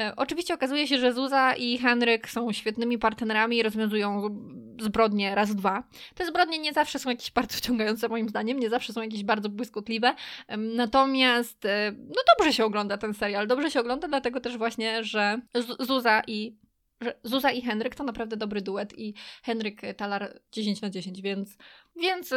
E, 0.00 0.12
oczywiście 0.16 0.54
okazuje 0.54 0.86
się, 0.86 0.98
że 0.98 1.12
Zuza 1.12 1.54
i 1.54 1.78
Henryk 1.78 2.28
są 2.28 2.52
świetnymi 2.52 2.98
partnerami 2.98 3.56
i 3.56 3.62
rozwiązują 3.62 4.22
zbrodnie 4.80 5.34
raz, 5.34 5.54
dwa. 5.54 5.82
Te 6.14 6.26
zbrodnie 6.26 6.58
nie 6.58 6.72
zawsze 6.72 6.98
są 6.98 7.10
jakieś 7.10 7.30
bardzo 7.30 7.56
wciągające 7.56 8.08
moim 8.08 8.28
zdaniem, 8.28 8.60
nie 8.60 8.70
zawsze 8.70 8.92
są 8.92 9.02
jakieś 9.02 9.24
bardzo 9.24 9.48
błyskotliwe. 9.48 10.14
Natomiast 10.58 11.64
e, 11.64 11.92
no 11.92 12.22
dobrze 12.38 12.52
się 12.52 12.64
ogląda 12.64 12.98
ten 12.98 13.14
serial. 13.14 13.46
Dobrze 13.46 13.70
się 13.70 13.80
ogląda, 13.80 14.08
dlatego 14.08 14.40
też 14.40 14.58
właśnie 14.58 14.87
że 15.00 15.40
Zuza 15.80 16.22
i 16.26 16.56
że 17.00 17.18
Zuza 17.22 17.50
i 17.50 17.62
Henryk 17.62 17.94
to 17.94 18.04
naprawdę 18.04 18.36
dobry 18.36 18.62
duet 18.62 18.98
i 18.98 19.14
Henryk 19.42 19.80
Talar 19.96 20.40
10 20.52 20.80
na 20.80 20.90
10, 20.90 21.22
więc 21.22 21.56
więc 22.00 22.34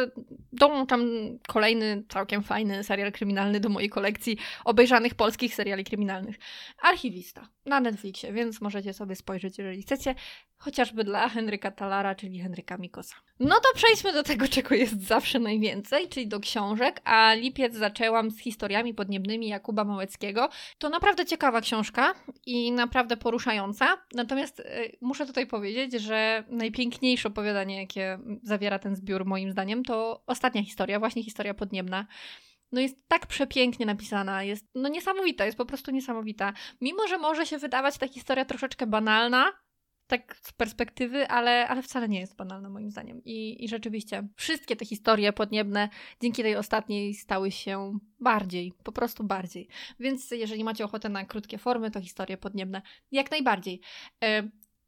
dołączam 0.52 1.04
kolejny 1.48 2.04
całkiem 2.08 2.42
fajny 2.42 2.84
serial 2.84 3.12
kryminalny 3.12 3.60
do 3.60 3.68
mojej 3.68 3.88
kolekcji 3.88 4.36
obejrzanych 4.64 5.14
polskich 5.14 5.54
seriali 5.54 5.84
kryminalnych. 5.84 6.36
Archiwista 6.78 7.48
na 7.66 7.80
Netflixie, 7.80 8.32
więc 8.32 8.60
możecie 8.60 8.92
sobie 8.92 9.16
spojrzeć, 9.16 9.58
jeżeli 9.58 9.82
chcecie, 9.82 10.14
chociażby 10.62 11.04
dla 11.04 11.28
Henryka 11.28 11.70
Talara, 11.70 12.14
czyli 12.14 12.40
Henryka 12.40 12.76
Mikosa. 12.76 13.16
No 13.40 13.54
to 13.54 13.68
przejdźmy 13.74 14.12
do 14.12 14.22
tego, 14.22 14.48
czego 14.48 14.74
jest 14.74 15.02
zawsze 15.06 15.38
najwięcej, 15.38 16.08
czyli 16.08 16.28
do 16.28 16.40
książek, 16.40 17.00
a 17.04 17.34
lipiec 17.34 17.74
zaczęłam 17.74 18.30
z 18.30 18.40
historiami 18.40 18.94
podniebnymi 18.94 19.48
Jakuba 19.48 19.84
Małeckiego. 19.84 20.48
To 20.78 20.88
naprawdę 20.88 21.26
ciekawa 21.26 21.60
książka 21.60 22.14
i 22.46 22.72
naprawdę 22.72 23.16
poruszająca, 23.16 23.96
natomiast 24.14 24.60
y, 24.60 24.64
muszę 25.00 25.26
tutaj 25.26 25.46
powiedzieć, 25.46 26.02
że 26.02 26.44
najpiękniejsze 26.48 27.28
opowiadanie, 27.28 27.80
jakie 27.80 28.18
zawiera 28.42 28.78
ten 28.78 28.96
zbiór 28.96 29.24
moim 29.24 29.51
zdaniem, 29.52 29.84
to 29.84 30.22
ostatnia 30.26 30.62
historia, 30.62 30.98
właśnie 30.98 31.22
historia 31.24 31.54
podniebna. 31.54 32.06
No 32.72 32.80
jest 32.80 33.08
tak 33.08 33.26
przepięknie 33.26 33.86
napisana, 33.86 34.42
jest 34.42 34.66
no 34.74 34.88
niesamowita, 34.88 35.46
jest 35.46 35.58
po 35.58 35.66
prostu 35.66 35.90
niesamowita. 35.90 36.52
Mimo, 36.80 37.08
że 37.08 37.18
może 37.18 37.46
się 37.46 37.58
wydawać 37.58 37.98
ta 37.98 38.08
historia 38.08 38.44
troszeczkę 38.44 38.86
banalna, 38.86 39.52
tak 40.06 40.36
z 40.42 40.52
perspektywy, 40.52 41.28
ale, 41.28 41.68
ale 41.68 41.82
wcale 41.82 42.08
nie 42.08 42.20
jest 42.20 42.36
banalna 42.36 42.68
moim 42.68 42.90
zdaniem. 42.90 43.22
I, 43.24 43.64
I 43.64 43.68
rzeczywiście 43.68 44.28
wszystkie 44.36 44.76
te 44.76 44.84
historie 44.84 45.32
podniebne 45.32 45.88
dzięki 46.20 46.42
tej 46.42 46.56
ostatniej 46.56 47.14
stały 47.14 47.50
się 47.50 47.98
bardziej, 48.20 48.72
po 48.84 48.92
prostu 48.92 49.24
bardziej. 49.24 49.68
Więc 50.00 50.30
jeżeli 50.30 50.64
macie 50.64 50.84
ochotę 50.84 51.08
na 51.08 51.24
krótkie 51.24 51.58
formy, 51.58 51.90
to 51.90 52.00
historie 52.00 52.36
podniebne 52.36 52.82
jak 53.10 53.30
najbardziej. 53.30 53.80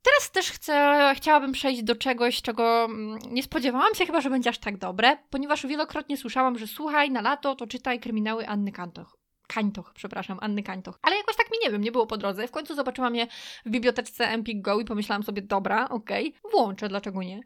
Teraz 0.05 0.31
też 0.31 0.51
chcę, 0.51 1.13
chciałabym 1.17 1.53
przejść 1.53 1.83
do 1.83 1.97
czegoś, 1.97 2.43
czego 2.43 2.85
mm, 2.85 3.19
nie 3.31 3.43
spodziewałam 3.43 3.95
się 3.95 4.07
chyba, 4.07 4.21
że 4.21 4.31
będzie 4.31 4.51
aż 4.51 4.59
tak 4.59 4.77
dobre, 4.77 5.17
ponieważ 5.31 5.67
wielokrotnie 5.67 6.17
słyszałam, 6.17 6.59
że 6.59 6.67
słuchaj, 6.67 7.11
na 7.11 7.21
lato 7.21 7.55
to 7.55 7.67
czytaj 7.67 8.01
kryminały 8.01 8.49
Anny 8.49 8.73
Kantoch. 8.73 9.24
Kańtoch, 9.47 9.93
przepraszam, 9.95 10.39
Anny 10.41 10.63
Kańtoch. 10.63 10.99
Ale 11.03 11.17
jakoś 11.17 11.37
tak 11.37 11.51
mi 11.51 11.59
nie 11.65 11.71
wiem, 11.71 11.83
nie 11.83 11.93
było 11.93 12.07
po 12.07 12.17
drodze. 12.17 12.49
W 12.49 12.51
końcu 12.51 12.75
zobaczyłam 12.75 13.17
je 13.17 13.27
w 13.67 13.71
bibliotece 13.71 14.29
Empik 14.29 14.63
Go 14.63 14.81
i 14.81 14.85
pomyślałam 14.85 15.23
sobie, 15.23 15.43
dobra, 15.43 15.89
okej, 15.89 16.29
okay, 16.29 16.51
włączę, 16.51 16.89
dlaczego 16.89 17.23
nie. 17.23 17.41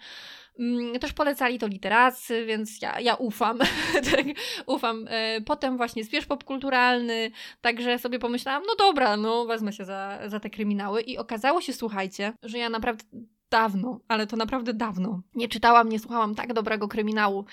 Mm, 0.58 0.98
też 0.98 1.12
polecali 1.12 1.58
to 1.58 1.66
literacy, 1.66 2.46
więc 2.46 2.82
ja, 2.82 3.00
ja 3.00 3.14
ufam. 3.14 3.58
tak, 4.12 4.26
ufam. 4.66 5.06
E, 5.08 5.40
potem 5.40 5.76
właśnie 5.76 6.04
zwierz 6.04 6.26
popkulturalny, 6.26 7.30
także 7.60 7.98
sobie 7.98 8.18
pomyślałam, 8.18 8.62
no 8.66 8.74
dobra, 8.74 9.16
no 9.16 9.46
wezmę 9.46 9.72
się 9.72 9.84
za, 9.84 10.18
za 10.26 10.40
te 10.40 10.50
kryminały. 10.50 11.00
I 11.02 11.18
okazało 11.18 11.60
się, 11.60 11.72
słuchajcie, 11.72 12.32
że 12.42 12.58
ja 12.58 12.68
naprawdę 12.68 13.04
dawno, 13.50 14.00
ale 14.08 14.26
to 14.26 14.36
naprawdę 14.36 14.74
dawno. 14.74 15.20
Nie 15.34 15.48
czytałam, 15.48 15.88
nie 15.88 15.98
słuchałam 15.98 16.34
tak 16.34 16.52
dobrego 16.52 16.88
kryminału 16.88 17.44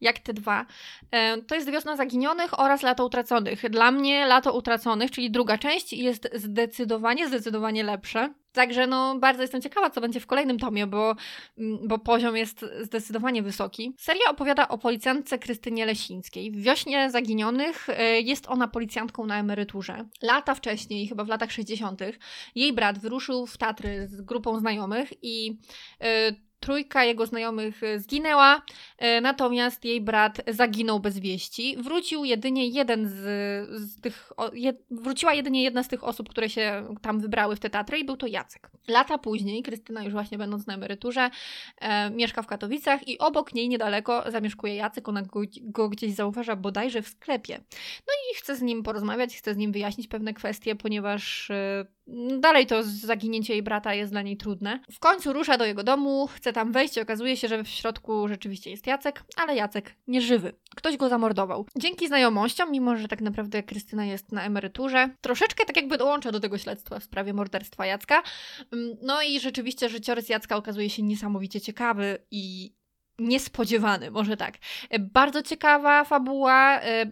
jak 0.00 0.18
te 0.18 0.34
dwa. 0.34 0.66
E, 1.10 1.42
to 1.42 1.54
jest 1.54 1.70
Wiosna 1.70 1.96
Zaginionych 1.96 2.60
oraz 2.60 2.82
Lato 2.82 3.06
Utraconych. 3.06 3.70
Dla 3.70 3.90
mnie 3.90 4.26
Lato 4.26 4.52
Utraconych, 4.52 5.10
czyli 5.10 5.30
druga 5.30 5.58
część, 5.58 5.92
jest 5.92 6.28
zdecydowanie, 6.34 7.28
zdecydowanie 7.28 7.84
lepsze. 7.84 8.34
Także 8.54 8.86
no, 8.86 9.18
bardzo 9.18 9.42
jestem 9.42 9.62
ciekawa, 9.62 9.90
co 9.90 10.00
będzie 10.00 10.20
w 10.20 10.26
kolejnym 10.26 10.58
tomie, 10.58 10.86
bo, 10.86 11.16
mm, 11.58 11.88
bo 11.88 11.98
poziom 11.98 12.36
jest 12.36 12.64
zdecydowanie 12.80 13.42
wysoki. 13.42 13.94
Seria 13.98 14.30
opowiada 14.30 14.68
o 14.68 14.78
policjantce 14.78 15.38
Krystynie 15.38 15.86
Lesińskiej. 15.86 16.50
W 16.50 16.62
Wiośnie 16.62 17.10
Zaginionych 17.10 17.88
e, 17.88 18.20
jest 18.20 18.46
ona 18.46 18.68
policjantką 18.68 19.26
na 19.26 19.38
emeryturze. 19.38 20.04
Lata 20.22 20.54
wcześniej, 20.54 21.08
chyba 21.08 21.24
w 21.24 21.28
latach 21.28 21.52
60., 21.52 22.00
jej 22.54 22.72
brat 22.72 22.98
wyruszył 22.98 23.46
w 23.46 23.58
Tatry 23.58 24.08
z 24.08 24.20
grupą 24.20 24.58
znajomych 24.58 25.12
i 25.22 25.58
e, 26.00 26.32
Trójka 26.64 27.04
jego 27.04 27.26
znajomych 27.26 27.82
e, 27.82 27.98
zginęła, 27.98 28.62
e, 28.98 29.20
natomiast 29.20 29.84
jej 29.84 30.00
brat 30.00 30.40
zaginął 30.48 31.00
bez 31.00 31.18
wieści. 31.18 31.76
Wrócił 31.76 32.24
jedynie 32.24 32.68
jeden 32.68 33.08
z, 33.08 33.14
z 33.80 34.00
tych, 34.00 34.32
wróciła 34.90 35.34
jedynie 35.34 35.62
jedna 35.62 35.82
z 35.82 35.88
tych 35.88 36.04
osób, 36.04 36.28
które 36.28 36.48
się 36.48 36.96
tam 37.02 37.20
wybrały 37.20 37.56
w 37.56 37.60
te 37.60 37.70
Tatry 37.70 37.98
i 37.98 38.04
był 38.04 38.16
to 38.16 38.26
Jacek. 38.26 38.70
Lata 38.88 39.18
później, 39.18 39.62
Krystyna 39.62 40.02
już 40.02 40.12
właśnie 40.12 40.38
będąc 40.38 40.66
na 40.66 40.74
emeryturze, 40.74 41.30
e, 41.80 42.10
mieszka 42.10 42.42
w 42.42 42.46
Katowicach 42.46 43.08
i 43.08 43.18
obok 43.18 43.54
niej 43.54 43.68
niedaleko 43.68 44.24
zamieszkuje 44.30 44.74
Jacek, 44.74 45.08
ona 45.08 45.22
go, 45.22 45.40
go 45.62 45.88
gdzieś 45.88 46.14
zauważa 46.14 46.56
bodajże 46.56 47.02
w 47.02 47.08
sklepie. 47.08 47.58
No 48.06 48.12
i 48.32 48.36
chce 48.36 48.56
z 48.56 48.62
nim 48.62 48.82
porozmawiać, 48.82 49.36
chce 49.36 49.54
z 49.54 49.56
nim 49.56 49.72
wyjaśnić 49.72 50.08
pewne 50.08 50.34
kwestie, 50.34 50.74
ponieważ 50.76 51.50
e, 51.50 51.86
Dalej 52.40 52.66
to 52.66 52.82
zaginięcie 52.82 53.52
jej 53.52 53.62
brata 53.62 53.94
jest 53.94 54.12
dla 54.12 54.22
niej 54.22 54.36
trudne. 54.36 54.80
W 54.92 54.98
końcu 54.98 55.32
rusza 55.32 55.58
do 55.58 55.64
jego 55.64 55.82
domu, 55.82 56.26
chce 56.26 56.52
tam 56.52 56.72
wejść 56.72 56.96
i 56.96 57.00
okazuje 57.00 57.36
się, 57.36 57.48
że 57.48 57.64
w 57.64 57.68
środku 57.68 58.28
rzeczywiście 58.28 58.70
jest 58.70 58.86
Jacek, 58.86 59.24
ale 59.36 59.56
Jacek 59.56 59.94
nieżywy. 60.06 60.52
Ktoś 60.76 60.96
go 60.96 61.08
zamordował. 61.08 61.66
Dzięki 61.76 62.08
znajomościom, 62.08 62.70
mimo 62.72 62.96
że 62.96 63.08
tak 63.08 63.20
naprawdę 63.20 63.62
Krystyna 63.62 64.04
jest 64.04 64.32
na 64.32 64.44
emeryturze, 64.44 65.10
troszeczkę 65.20 65.64
tak 65.64 65.76
jakby 65.76 65.98
dołącza 65.98 66.32
do 66.32 66.40
tego 66.40 66.58
śledztwa 66.58 66.98
w 66.98 67.04
sprawie 67.04 67.32
morderstwa 67.32 67.86
Jacka. 67.86 68.22
Mm, 68.72 68.96
no 69.02 69.22
i 69.22 69.40
rzeczywiście 69.40 69.88
życiorys 69.88 70.28
Jacka 70.28 70.56
okazuje 70.56 70.90
się 70.90 71.02
niesamowicie 71.02 71.60
ciekawy 71.60 72.18
i 72.30 72.74
niespodziewany, 73.18 74.10
może 74.10 74.36
tak. 74.36 74.54
Bardzo 75.00 75.42
ciekawa 75.42 76.04
fabuła, 76.04 76.80
e, 76.80 77.06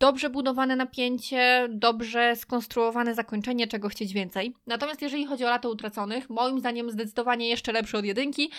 dobrze 0.00 0.30
budowane 0.30 0.76
napięcie, 0.76 1.68
dobrze 1.70 2.36
skonstruowane 2.36 3.14
zakończenie, 3.14 3.66
czego 3.66 3.88
chcieć 3.88 4.12
więcej. 4.12 4.54
Natomiast 4.66 5.02
jeżeli 5.02 5.26
chodzi 5.26 5.44
o 5.44 5.50
Lato 5.50 5.70
Utraconych, 5.70 6.30
moim 6.30 6.60
zdaniem 6.60 6.90
zdecydowanie 6.90 7.48
jeszcze 7.48 7.72
lepszy 7.72 7.98
od 7.98 8.04
jedynki. 8.04 8.50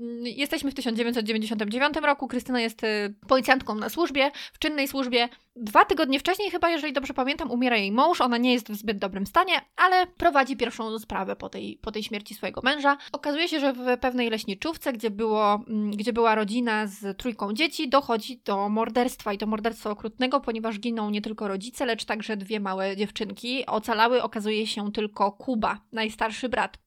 Mm, 0.00 0.26
jesteśmy 0.26 0.70
w 0.70 0.74
1999 0.74 1.96
roku, 1.96 2.28
Krystyna 2.28 2.60
jest 2.60 2.84
y, 2.84 3.14
policjantką 3.28 3.74
na 3.74 3.88
służbie, 3.88 4.30
w 4.52 4.58
czynnej 4.58 4.88
służbie. 4.88 5.28
Dwa 5.62 5.84
tygodnie 5.84 6.20
wcześniej, 6.20 6.50
chyba 6.50 6.70
jeżeli 6.70 6.92
dobrze 6.92 7.14
pamiętam, 7.14 7.50
umiera 7.50 7.76
jej 7.76 7.92
mąż, 7.92 8.20
ona 8.20 8.38
nie 8.38 8.52
jest 8.52 8.72
w 8.72 8.76
zbyt 8.76 8.98
dobrym 8.98 9.26
stanie, 9.26 9.52
ale 9.76 10.06
prowadzi 10.06 10.56
pierwszą 10.56 10.98
sprawę 10.98 11.36
po 11.36 11.48
tej, 11.48 11.78
po 11.82 11.92
tej 11.92 12.02
śmierci 12.02 12.34
swojego 12.34 12.60
męża. 12.64 12.96
Okazuje 13.12 13.48
się, 13.48 13.60
że 13.60 13.72
w 13.72 13.98
pewnej 14.00 14.30
leśniczówce, 14.30 14.92
gdzie, 14.92 15.10
było, 15.10 15.54
mm, 15.68 15.90
gdzie 15.90 16.12
była 16.12 16.34
rodzina 16.34 16.86
z 16.86 17.18
trójką 17.18 17.52
dzieci, 17.52 17.88
dochodzi 17.88 18.40
do 18.44 18.68
morderstwa 18.68 19.32
i 19.32 19.38
to 19.38 19.46
morderstwa 19.46 19.90
okrutnego, 19.90 20.40
ponieważ 20.40 20.78
giną 20.78 21.10
nie 21.10 21.22
tylko 21.22 21.48
rodzice, 21.48 21.86
lecz 21.86 22.04
także 22.04 22.36
dwie 22.36 22.60
małe 22.60 22.96
dziewczynki. 22.96 23.66
Ocalały 23.66 24.22
okazuje 24.22 24.66
się 24.66 24.92
tylko 24.92 25.32
Kuba, 25.32 25.80
najstarszy 25.92 26.48
brat. 26.48 26.78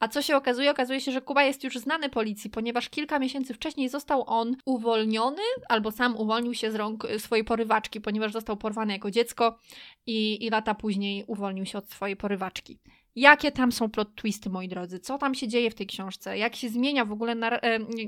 A 0.00 0.08
co 0.08 0.22
się 0.22 0.36
okazuje? 0.36 0.70
Okazuje 0.70 1.00
się, 1.00 1.12
że 1.12 1.20
Kuba 1.20 1.42
jest 1.42 1.64
już 1.64 1.78
znany 1.78 2.08
policji, 2.08 2.50
ponieważ 2.50 2.88
kilka 2.88 3.18
miesięcy 3.18 3.54
wcześniej 3.54 3.88
został 3.88 4.24
on 4.26 4.56
uwolniony, 4.64 5.42
albo 5.68 5.90
sam 5.90 6.16
uwolnił 6.16 6.54
się 6.54 6.70
z 6.70 6.74
rąk 6.74 7.06
swojej 7.18 7.44
porywaczki, 7.44 8.00
ponieważ 8.00 8.11
został 8.32 8.56
porwany 8.56 8.92
jako 8.92 9.10
dziecko 9.10 9.58
i, 10.06 10.46
i 10.46 10.50
lata 10.50 10.74
później 10.74 11.24
uwolnił 11.26 11.66
się 11.66 11.78
od 11.78 11.90
swojej 11.90 12.16
porywaczki. 12.16 12.78
Jakie 13.16 13.52
tam 13.52 13.72
są 13.72 13.90
plot 13.90 14.14
twisty, 14.14 14.50
moi 14.50 14.68
drodzy? 14.68 15.00
Co 15.00 15.18
tam 15.18 15.34
się 15.34 15.48
dzieje 15.48 15.70
w 15.70 15.74
tej 15.74 15.86
książce? 15.86 16.38
Jak 16.38 16.56
się 16.56 16.68
zmienia 16.68 17.04
w 17.04 17.12
ogóle, 17.12 17.36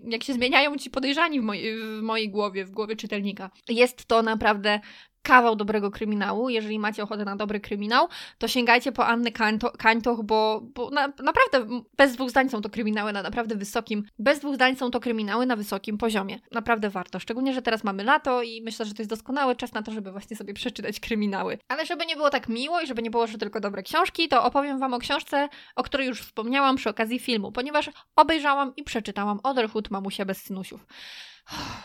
jak 0.08 0.24
się 0.24 0.32
zmieniają 0.32 0.76
ci 0.76 0.90
podejrzani 0.90 1.40
w 1.40 1.42
mojej, 1.42 1.78
w 1.98 2.02
mojej 2.02 2.30
głowie, 2.30 2.64
w 2.64 2.70
głowie 2.70 2.96
czytelnika? 2.96 3.50
Jest 3.68 4.06
to 4.06 4.22
naprawdę 4.22 4.80
kawał 5.22 5.56
dobrego 5.56 5.90
kryminału. 5.90 6.48
Jeżeli 6.48 6.78
macie 6.78 7.02
ochotę 7.02 7.24
na 7.24 7.36
dobry 7.36 7.60
kryminał, 7.60 8.08
to 8.38 8.48
sięgajcie 8.48 8.92
po 8.92 9.06
Annę 9.06 9.30
Kańtoch, 9.78 10.22
bo, 10.22 10.60
bo 10.74 10.90
na, 10.90 11.12
naprawdę 11.22 11.66
bez 11.96 12.12
dwóch 12.12 12.30
zdań 12.30 12.48
są 12.48 12.62
to 12.62 12.70
kryminały 12.70 13.12
na 13.12 13.22
naprawdę 13.22 13.56
wysokim, 13.56 14.04
bez 14.18 14.38
dwóch 14.38 14.54
zdań 14.54 14.76
są 14.76 14.90
to 14.90 15.00
kryminały 15.00 15.46
na 15.46 15.56
wysokim 15.56 15.98
poziomie. 15.98 16.38
Naprawdę 16.52 16.90
warto. 16.90 17.20
Szczególnie, 17.20 17.54
że 17.54 17.62
teraz 17.62 17.84
mamy 17.84 18.04
lato 18.04 18.42
i 18.42 18.62
myślę, 18.62 18.86
że 18.86 18.94
to 18.94 19.02
jest 19.02 19.10
doskonały 19.10 19.56
czas 19.56 19.72
na 19.72 19.82
to, 19.82 19.92
żeby 19.92 20.12
właśnie 20.12 20.36
sobie 20.36 20.54
przeczytać 20.54 21.00
kryminały. 21.00 21.58
Ale 21.68 21.86
żeby 21.86 22.06
nie 22.06 22.16
było 22.16 22.30
tak 22.30 22.48
miło 22.48 22.80
i 22.80 22.86
żeby 22.86 23.02
nie 23.02 23.10
było, 23.10 23.26
że 23.26 23.38
tylko 23.38 23.60
dobre 23.60 23.82
książki, 23.82 24.28
to 24.28 24.44
opowiem 24.44 24.78
Wam 24.78 24.93
o 24.94 24.98
książce, 24.98 25.48
o 25.76 25.82
której 25.82 26.06
już 26.06 26.20
wspomniałam 26.20 26.76
przy 26.76 26.90
okazji 26.90 27.18
filmu, 27.18 27.52
ponieważ 27.52 27.90
obejrzałam 28.16 28.76
i 28.76 28.84
przeczytałam 28.84 29.40
Otherhood 29.42 29.90
Mamusia 29.90 30.24
bez 30.24 30.42
synusiów. 30.42 30.86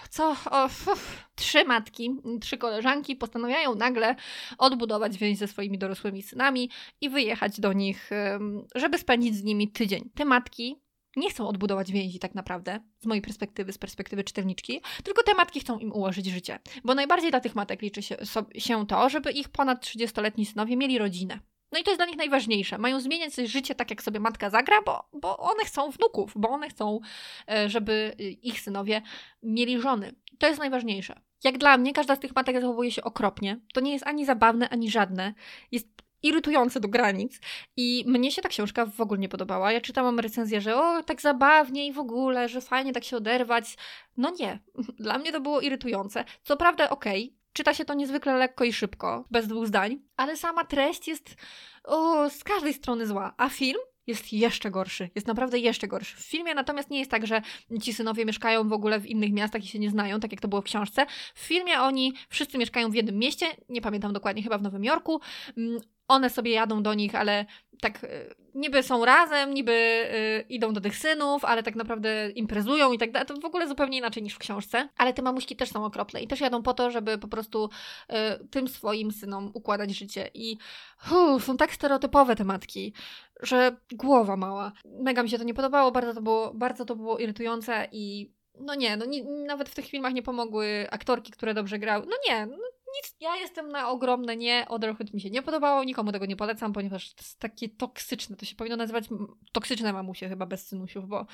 co 0.10 0.36
o, 0.52 0.70
trzy 1.36 1.66
matki, 1.66 2.16
trzy 2.42 2.58
koleżanki 2.58 3.16
postanawiają 3.16 3.76
nagle 3.76 4.16
odbudować 4.58 5.18
więź 5.18 5.38
ze 5.38 5.48
swoimi 5.48 5.78
dorosłymi 5.78 6.24
synami 6.24 6.70
i 7.02 7.10
wyjechać 7.10 7.60
do 7.60 7.74
nich, 7.74 8.10
żeby 8.76 8.98
spędzić 8.98 9.36
z 9.36 9.44
nimi 9.44 9.72
tydzień. 9.72 10.10
Te 10.16 10.26
matki 10.26 10.82
nie 11.16 11.30
chcą 11.30 11.48
odbudować 11.48 11.92
więzi 11.92 12.20
tak 12.20 12.36
naprawdę, 12.36 12.80
z 13.00 13.06
mojej 13.06 13.22
perspektywy, 13.22 13.74
z 13.74 13.78
perspektywy 13.78 14.24
czytelniczki, 14.24 14.82
tylko 15.04 15.24
te 15.24 15.34
matki 15.34 15.60
chcą 15.60 15.80
im 15.80 15.94
ułożyć 15.94 16.26
życie. 16.26 16.60
Bo 16.84 16.96
najbardziej 16.96 17.32
dla 17.32 17.40
tych 17.40 17.56
matek 17.56 17.82
liczy 17.82 18.02
się, 18.02 18.18
się 18.58 18.88
to, 18.88 19.10
żeby 19.10 19.32
ich 19.32 19.50
ponad 19.50 19.86
30-letni 19.86 20.46
synowie 20.46 20.78
mieli 20.78 20.98
rodzinę. 20.98 21.40
No 21.72 21.80
i 21.80 21.84
to 21.84 21.92
jest 21.92 22.00
dla 22.00 22.06
nich 22.06 22.18
najważniejsze. 22.18 22.78
Mają 22.78 23.00
zmieniać 23.00 23.34
sobie 23.34 23.48
życie 23.48 23.76
tak, 23.76 23.90
jak 23.90 24.04
sobie 24.04 24.20
matka 24.20 24.50
zagra, 24.50 24.82
bo, 24.86 25.10
bo 25.14 25.38
one 25.38 25.66
chcą 25.66 25.92
wnuków, 25.92 26.34
bo 26.36 26.50
one 26.50 26.70
chcą, 26.70 27.00
e, 27.52 27.70
żeby 27.70 28.16
ich 28.42 28.62
synowie 28.62 29.02
mieli 29.44 29.82
żony. 29.82 30.16
To 30.40 30.48
jest 30.48 30.60
najważniejsze. 30.60 31.20
Jak 31.44 31.58
dla 31.58 31.78
mnie, 31.78 31.94
każda 31.94 32.16
z 32.16 32.20
tych 32.20 32.36
matek 32.36 32.62
zachowuje 32.62 32.92
się 32.92 33.04
okropnie. 33.04 33.60
To 33.74 33.82
nie 33.82 33.94
jest 33.94 34.08
ani 34.08 34.26
zabawne, 34.26 34.70
ani 34.70 34.92
żadne. 34.92 35.34
Jest 35.72 35.88
irytujące 36.24 36.80
do 36.80 36.88
granic. 36.88 37.40
I 37.78 38.04
mnie 38.08 38.32
się 38.32 38.42
ta 38.42 38.50
książka 38.50 38.86
w 38.86 39.02
ogóle 39.02 39.20
nie 39.20 39.30
podobała. 39.30 39.72
Ja 39.72 39.82
czytałam 39.82 40.20
recenzję, 40.20 40.62
że 40.62 40.76
o, 40.76 41.04
tak 41.04 41.22
zabawnie 41.22 41.88
i 41.88 41.94
w 41.94 42.00
ogóle, 42.00 42.50
że 42.50 42.62
fajnie 42.62 42.94
tak 42.94 43.04
się 43.04 43.18
oderwać. 43.18 43.78
No 44.18 44.32
nie. 44.40 44.60
Dla 45.00 45.18
mnie 45.18 45.32
to 45.32 45.42
było 45.42 45.62
irytujące. 45.62 46.26
Co 46.44 46.58
prawda, 46.58 46.90
okej, 46.90 47.26
okay, 47.26 47.39
czyta 47.54 47.74
się 47.74 47.86
to 47.86 47.94
niezwykle 47.94 48.38
lekko 48.38 48.64
i 48.64 48.74
szybko, 48.74 49.26
bez 49.32 49.48
dwóch 49.48 49.68
zdań, 49.68 50.02
ale 50.18 50.38
sama 50.38 50.64
treść 50.66 51.08
jest 51.08 51.36
o, 51.84 52.30
z 52.30 52.44
każdej 52.44 52.74
strony 52.74 53.08
zła. 53.08 53.34
A 53.38 53.50
film 53.50 53.80
jest 54.08 54.34
jeszcze 54.34 54.72
gorszy. 54.72 55.10
Jest 55.16 55.28
naprawdę 55.28 55.60
jeszcze 55.60 55.88
gorszy. 55.88 56.18
W 56.18 56.26
filmie 56.26 56.56
natomiast 56.56 56.90
nie 56.90 57.00
jest 57.00 57.12
tak, 57.12 57.28
że 57.28 57.42
ci 57.82 57.94
synowie 57.94 58.26
mieszkają 58.26 58.70
w 58.70 58.74
ogóle 58.74 59.00
w 59.00 59.06
innych 59.06 59.34
miastach 59.34 59.64
i 59.64 59.68
się 59.68 59.80
nie 59.80 59.90
znają, 59.90 60.20
tak 60.20 60.32
jak 60.32 60.42
to 60.42 60.48
było 60.48 60.62
w 60.62 60.66
książce. 60.66 61.06
W 61.36 61.40
filmie 61.40 61.80
oni 61.80 62.14
wszyscy 62.30 62.58
mieszkają 62.58 62.90
w 62.90 62.96
jednym 62.96 63.18
mieście, 63.18 63.46
nie 63.70 63.82
pamiętam 63.82 64.14
dokładnie, 64.14 64.44
chyba 64.44 64.58
w 64.58 64.62
Nowym 64.62 64.84
Jorku. 64.84 65.22
One 66.10 66.30
sobie 66.30 66.52
jadą 66.52 66.84
do 66.84 66.94
nich, 66.94 67.16
ale 67.16 67.46
tak 67.82 68.04
y, 68.04 68.36
niby 68.56 68.84
są 68.84 69.06
razem, 69.06 69.54
niby 69.54 69.72
y, 69.72 70.46
idą 70.50 70.74
do 70.74 70.82
tych 70.82 70.98
synów, 70.98 71.46
ale 71.46 71.64
tak 71.64 71.76
naprawdę 71.76 72.30
imprezują 72.30 72.92
i 72.92 72.98
tak 72.98 73.12
dalej. 73.12 73.28
To 73.28 73.36
w 73.36 73.46
ogóle 73.46 73.68
zupełnie 73.68 73.98
inaczej 73.98 74.24
niż 74.24 74.34
w 74.34 74.38
książce. 74.38 74.90
Ale 74.98 75.14
te 75.14 75.22
mamuśki 75.22 75.56
też 75.56 75.70
są 75.70 75.86
okropne 75.86 76.22
i 76.22 76.28
też 76.28 76.42
jadą 76.42 76.64
po 76.64 76.74
to, 76.74 76.92
żeby 76.92 77.18
po 77.18 77.28
prostu 77.28 77.70
y, 78.10 78.48
tym 78.48 78.68
swoim 78.68 79.12
synom 79.12 79.52
układać 79.54 79.92
życie. 79.92 80.30
I 80.34 80.58
hu, 80.98 81.40
są 81.40 81.58
tak 81.58 81.74
stereotypowe 81.74 82.36
te 82.36 82.44
matki, 82.44 82.94
że 83.42 83.76
głowa 83.92 84.38
mała. 84.38 84.72
Mega 84.86 85.24
mi 85.24 85.30
się 85.30 85.38
to 85.38 85.44
nie 85.44 85.54
podobało, 85.54 85.92
bardzo 85.92 86.14
to 86.14 86.22
było, 86.22 86.54
bardzo 86.54 86.86
to 86.86 86.96
było 86.96 87.18
irytujące 87.18 87.88
i 87.92 88.32
no 88.60 88.76
nie, 88.76 88.98
no 88.98 89.06
nie, 89.06 89.24
nawet 89.24 89.70
w 89.70 89.76
tych 89.76 89.86
filmach 89.86 90.14
nie 90.14 90.22
pomogły 90.22 90.88
aktorki, 90.92 91.32
które 91.32 91.54
dobrze 91.54 91.80
grały. 91.80 92.06
No 92.10 92.16
nie, 92.30 92.46
no 92.46 92.58
nic, 92.96 93.16
ja 93.20 93.36
jestem 93.36 93.70
na 93.70 93.90
ogromne 93.90 94.36
nie, 94.36 94.66
Otherhood 94.68 95.14
mi 95.14 95.22
się 95.22 95.30
nie 95.30 95.42
podobało, 95.42 95.84
nikomu 95.84 96.12
tego 96.12 96.26
nie 96.26 96.36
polecam, 96.36 96.74
ponieważ 96.74 97.14
to 97.14 97.22
jest 97.22 97.40
takie 97.40 97.70
toksyczne, 97.70 98.36
to 98.36 98.46
się 98.46 98.56
powinno 98.56 98.78
nazywać 98.78 99.06
toksyczne 99.52 99.94
mamusie 99.94 100.30
chyba 100.30 100.46
bez 100.46 100.68
synusiów, 100.68 101.08
bo 101.08 101.26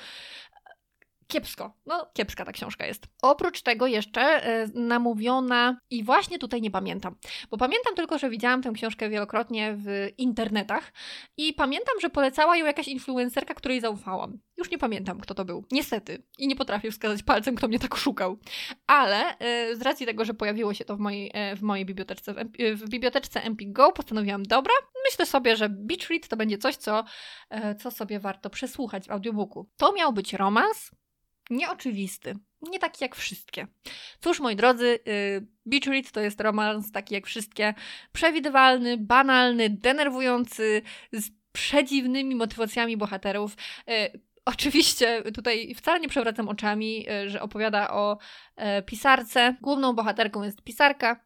kiepsko. 1.26 1.72
No, 1.86 2.06
kiepska 2.12 2.44
ta 2.44 2.52
książka 2.52 2.86
jest. 2.86 3.06
Oprócz 3.22 3.62
tego 3.62 3.86
jeszcze 3.86 4.50
y, 4.64 4.70
namówiona 4.74 5.80
i 5.90 6.04
właśnie 6.04 6.38
tutaj 6.38 6.62
nie 6.62 6.70
pamiętam, 6.70 7.16
bo 7.50 7.56
pamiętam 7.56 7.94
tylko, 7.94 8.18
że 8.18 8.30
widziałam 8.30 8.62
tę 8.62 8.72
książkę 8.74 9.08
wielokrotnie 9.08 9.76
w 9.78 10.08
internetach 10.18 10.92
i 11.36 11.52
pamiętam, 11.52 11.94
że 12.00 12.10
polecała 12.10 12.56
ją 12.56 12.66
jakaś 12.66 12.88
influencerka, 12.88 13.54
której 13.54 13.80
zaufałam. 13.80 14.38
Już 14.56 14.70
nie 14.70 14.78
pamiętam, 14.78 15.20
kto 15.20 15.34
to 15.34 15.44
był. 15.44 15.64
Niestety. 15.70 16.22
I 16.38 16.48
nie 16.48 16.56
potrafię 16.56 16.90
wskazać 16.90 17.22
palcem, 17.22 17.54
kto 17.54 17.68
mnie 17.68 17.78
tak 17.78 17.96
szukał. 17.96 18.38
Ale 18.86 19.34
y, 19.70 19.76
z 19.76 19.82
racji 19.82 20.06
tego, 20.06 20.24
że 20.24 20.34
pojawiło 20.34 20.74
się 20.74 20.84
to 20.84 20.96
w 20.96 20.98
mojej, 20.98 21.32
y, 21.52 21.56
w 21.56 21.62
mojej 21.62 21.86
biblioteczce, 21.86 22.34
w, 22.34 22.38
w 22.74 22.88
biblioteczce 22.88 23.42
Empik 23.42 23.72
Go, 23.72 23.92
postanowiłam, 23.92 24.42
dobra, 24.42 24.74
myślę 25.04 25.26
sobie, 25.26 25.56
że 25.56 25.68
Beach 25.68 26.10
Read 26.10 26.28
to 26.28 26.36
będzie 26.36 26.58
coś, 26.58 26.76
co, 26.76 27.04
co 27.78 27.90
sobie 27.90 28.20
warto 28.20 28.50
przesłuchać 28.50 29.08
w 29.08 29.10
audiobooku. 29.10 29.68
To 29.76 29.92
miał 29.92 30.12
być 30.12 30.34
romans, 30.34 30.90
nieoczywisty. 31.50 32.34
Nie 32.62 32.78
taki 32.78 33.04
jak 33.04 33.16
wszystkie. 33.16 33.66
Cóż, 34.20 34.40
moi 34.40 34.56
drodzy, 34.56 34.98
yy, 35.06 35.46
Beach 35.66 35.86
Read 35.86 36.10
to 36.12 36.20
jest 36.20 36.40
romans 36.40 36.92
taki 36.92 37.14
jak 37.14 37.26
wszystkie. 37.26 37.74
Przewidywalny, 38.12 38.96
banalny, 38.96 39.70
denerwujący, 39.70 40.82
z 41.12 41.30
przedziwnymi 41.52 42.34
motywacjami 42.34 42.96
bohaterów. 42.96 43.56
Yy, 43.86 44.26
Oczywiście 44.46 45.22
tutaj 45.34 45.74
wcale 45.74 46.00
nie 46.00 46.08
przewracam 46.08 46.48
oczami, 46.48 47.06
y, 47.10 47.30
że 47.30 47.42
opowiada 47.42 47.90
o 47.90 48.18
y, 48.78 48.82
pisarce. 48.82 49.56
Główną 49.60 49.92
bohaterką 49.92 50.42
jest 50.42 50.62
pisarka, 50.62 51.20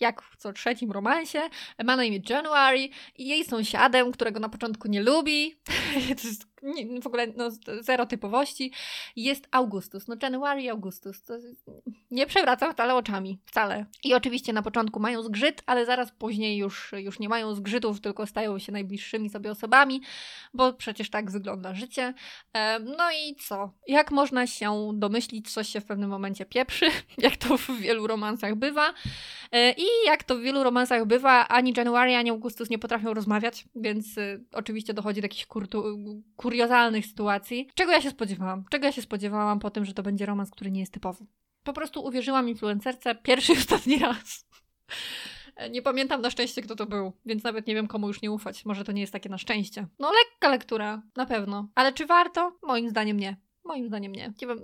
jak 0.00 0.22
w 0.22 0.36
co 0.36 0.52
trzecim 0.52 0.92
romansie. 0.92 1.38
Ma 1.84 1.96
na 1.96 2.04
imię 2.04 2.20
January 2.28 2.88
i 3.16 3.28
jej 3.28 3.44
sąsiadem, 3.44 4.12
którego 4.12 4.40
na 4.40 4.48
początku 4.48 4.88
nie 4.88 5.02
lubi. 5.02 5.54
to 6.22 6.28
jest 6.28 6.51
nie, 6.62 7.00
w 7.00 7.06
ogóle 7.06 7.26
no, 7.36 7.50
zero 7.80 8.06
typowości, 8.06 8.72
jest 9.16 9.48
Augustus. 9.50 10.08
No 10.08 10.16
January 10.22 10.70
Augustus. 10.70 11.22
To 11.22 11.34
nie 12.10 12.26
przewracam 12.26 12.72
wcale 12.72 12.94
oczami. 12.94 13.38
Wcale. 13.46 13.86
I 14.04 14.14
oczywiście 14.14 14.52
na 14.52 14.62
początku 14.62 15.00
mają 15.00 15.22
zgrzyt, 15.22 15.62
ale 15.66 15.86
zaraz 15.86 16.12
później 16.12 16.56
już, 16.56 16.92
już 16.92 17.18
nie 17.18 17.28
mają 17.28 17.54
zgrzytów, 17.54 18.00
tylko 18.00 18.26
stają 18.26 18.58
się 18.58 18.72
najbliższymi 18.72 19.30
sobie 19.30 19.50
osobami, 19.50 20.02
bo 20.54 20.72
przecież 20.72 21.10
tak 21.10 21.30
wygląda 21.30 21.74
życie. 21.74 22.14
No 22.80 23.10
i 23.10 23.36
co? 23.36 23.72
Jak 23.88 24.10
można 24.10 24.46
się 24.46 24.90
domyślić, 24.94 25.52
coś 25.52 25.68
się 25.68 25.80
w 25.80 25.84
pewnym 25.84 26.10
momencie 26.10 26.46
pieprzy, 26.46 26.86
jak 27.18 27.36
to 27.36 27.58
w 27.58 27.70
wielu 27.80 28.06
romansach 28.06 28.54
bywa. 28.54 28.94
E, 29.52 29.72
I 29.72 29.84
jak 30.06 30.24
to 30.24 30.36
w 30.36 30.40
wielu 30.40 30.62
romansach 30.62 31.06
bywa, 31.06 31.48
ani 31.48 31.74
January, 31.76 32.16
ani 32.16 32.30
Augustus 32.30 32.70
nie 32.70 32.78
potrafią 32.78 33.14
rozmawiać, 33.14 33.64
więc 33.74 34.18
y, 34.18 34.44
oczywiście 34.52 34.94
dochodzi 34.94 35.20
do 35.20 35.24
jakichś 35.24 35.46
kurtu, 35.46 35.84
kur 36.36 36.51
kuriozalnych 36.52 37.06
sytuacji. 37.06 37.68
Czego 37.74 37.92
ja 37.92 38.00
się 38.00 38.10
spodziewałam? 38.10 38.64
Czego 38.70 38.86
ja 38.86 38.92
się 38.92 39.02
spodziewałam 39.02 39.58
po 39.58 39.70
tym, 39.70 39.84
że 39.84 39.94
to 39.94 40.02
będzie 40.02 40.26
romans, 40.26 40.50
który 40.50 40.70
nie 40.70 40.80
jest 40.80 40.92
typowy? 40.92 41.26
Po 41.64 41.72
prostu 41.72 42.04
uwierzyłam 42.04 42.48
influencerce 42.48 43.14
pierwszy 43.14 43.52
i 43.52 43.56
ostatni 43.56 43.98
raz. 43.98 44.48
Nie 45.70 45.82
pamiętam 45.82 46.20
na 46.20 46.30
szczęście, 46.30 46.62
kto 46.62 46.76
to 46.76 46.86
był, 46.86 47.12
więc 47.26 47.44
nawet 47.44 47.66
nie 47.66 47.74
wiem, 47.74 47.88
komu 47.88 48.08
już 48.08 48.22
nie 48.22 48.30
ufać. 48.30 48.64
Może 48.64 48.84
to 48.84 48.92
nie 48.92 49.00
jest 49.00 49.12
takie 49.12 49.28
na 49.28 49.38
szczęście. 49.38 49.86
No, 49.98 50.10
lekka 50.12 50.48
lektura, 50.48 51.02
na 51.16 51.26
pewno. 51.26 51.68
Ale 51.74 51.92
czy 51.92 52.06
warto? 52.06 52.58
Moim 52.62 52.90
zdaniem 52.90 53.20
nie. 53.20 53.36
Moim 53.72 53.88
zdaniem 53.88 54.12
nie. 54.12 54.32
nie 54.42 54.48
wiem. 54.48 54.58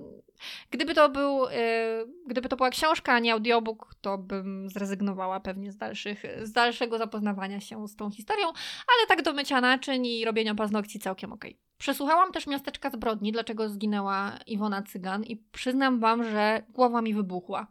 Gdyby 0.70 0.94
to 0.94 1.08
był, 1.08 1.42
yy, 1.42 2.06
gdyby 2.26 2.48
to 2.48 2.56
była 2.56 2.70
książka, 2.70 3.12
a 3.12 3.18
nie 3.18 3.32
audiobook, 3.32 3.94
to 4.00 4.18
bym 4.18 4.68
zrezygnowała 4.68 5.40
pewnie 5.40 5.72
z, 5.72 5.76
dalszych, 5.76 6.22
z 6.42 6.52
dalszego 6.52 6.98
zapoznawania 6.98 7.60
się 7.60 7.88
z 7.88 7.96
tą 7.96 8.10
historią, 8.10 8.46
ale 8.88 9.06
tak 9.08 9.22
do 9.22 9.32
mycia 9.32 9.60
naczyń 9.60 10.06
i 10.06 10.24
robienia 10.24 10.54
paznokci 10.54 10.98
całkiem 10.98 11.32
okej. 11.32 11.50
Okay. 11.50 11.62
Przesłuchałam 11.78 12.32
też 12.32 12.46
miasteczka 12.46 12.90
zbrodni, 12.90 13.32
dlaczego 13.32 13.68
zginęła 13.68 14.38
Iwona 14.46 14.82
Cygan 14.82 15.24
i 15.24 15.36
przyznam 15.36 16.00
wam, 16.00 16.24
że 16.24 16.62
głowa 16.68 17.02
mi 17.02 17.14
wybuchła 17.14 17.66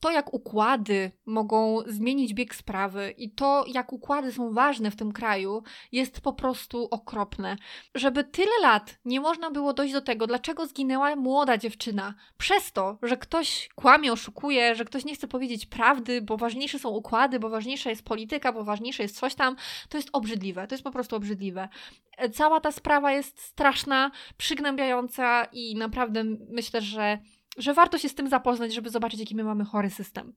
to, 0.00 0.10
jak 0.10 0.34
układy 0.34 1.10
mogą 1.26 1.78
zmienić 1.86 2.34
bieg 2.34 2.54
sprawy 2.54 3.14
i 3.18 3.30
to, 3.30 3.64
jak 3.68 3.92
układy 3.92 4.32
są 4.32 4.52
ważne 4.52 4.90
w 4.90 4.96
tym 4.96 5.12
kraju, 5.12 5.62
jest 5.92 6.20
po 6.20 6.32
prostu 6.32 6.88
okropne. 6.90 7.56
Żeby 7.94 8.24
tyle 8.24 8.60
lat 8.62 8.98
nie 9.04 9.20
można 9.20 9.50
było 9.50 9.72
dojść 9.72 9.92
do 9.92 10.00
tego, 10.00 10.26
dlaczego 10.26 10.66
zginęła 10.66 11.16
młoda 11.16 11.58
dziewczyna, 11.58 12.14
przez 12.38 12.72
to, 12.72 12.98
że 13.02 13.16
ktoś 13.16 13.68
kłamie, 13.74 14.12
oszukuje, 14.12 14.74
że 14.74 14.84
ktoś 14.84 15.04
nie 15.04 15.14
chce 15.14 15.28
powiedzieć 15.28 15.66
prawdy, 15.66 16.22
bo 16.22 16.36
ważniejsze 16.36 16.78
są 16.78 16.88
układy, 16.88 17.38
bo 17.38 17.48
ważniejsza 17.48 17.90
jest 17.90 18.04
polityka, 18.04 18.52
bo 18.52 18.64
ważniejsze 18.64 19.02
jest 19.02 19.16
coś 19.16 19.34
tam, 19.34 19.56
to 19.88 19.98
jest 19.98 20.08
obrzydliwe. 20.12 20.66
To 20.66 20.74
jest 20.74 20.84
po 20.84 20.90
prostu 20.90 21.16
obrzydliwe. 21.16 21.68
Cała 22.32 22.60
ta 22.60 22.72
sprawa 22.72 23.12
jest 23.12 23.40
straszna, 23.40 24.10
przygnębiająca 24.36 25.44
i 25.52 25.76
naprawdę 25.76 26.24
myślę, 26.50 26.80
że 26.80 27.18
że 27.56 27.74
warto 27.74 27.98
się 27.98 28.08
z 28.08 28.14
tym 28.14 28.28
zapoznać, 28.28 28.74
żeby 28.74 28.90
zobaczyć, 28.90 29.20
jaki 29.20 29.34
my 29.34 29.44
mamy 29.44 29.64
chory 29.64 29.90
system. 29.90 30.34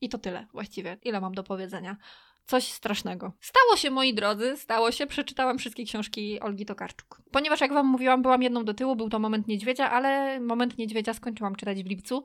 I 0.00 0.08
to 0.08 0.18
tyle 0.18 0.46
właściwie. 0.52 0.98
Ile 1.02 1.20
mam 1.20 1.34
do 1.34 1.42
powiedzenia? 1.42 1.96
Coś 2.44 2.72
strasznego. 2.72 3.32
Stało 3.40 3.76
się, 3.76 3.90
moi 3.90 4.14
drodzy, 4.14 4.56
stało 4.56 4.92
się. 4.92 5.06
Przeczytałam 5.06 5.58
wszystkie 5.58 5.84
książki 5.84 6.40
Olgi 6.40 6.66
Tokarczuk. 6.66 7.22
Ponieważ, 7.30 7.60
jak 7.60 7.72
Wam 7.72 7.86
mówiłam, 7.86 8.22
byłam 8.22 8.42
jedną 8.42 8.64
do 8.64 8.74
tyłu, 8.74 8.96
był 8.96 9.08
to 9.08 9.18
Moment 9.18 9.48
Niedźwiedzia, 9.48 9.90
ale 9.90 10.40
Moment 10.40 10.78
Niedźwiedzia 10.78 11.14
skończyłam 11.14 11.56
czytać 11.56 11.82
w 11.82 11.86
lipcu. 11.86 12.24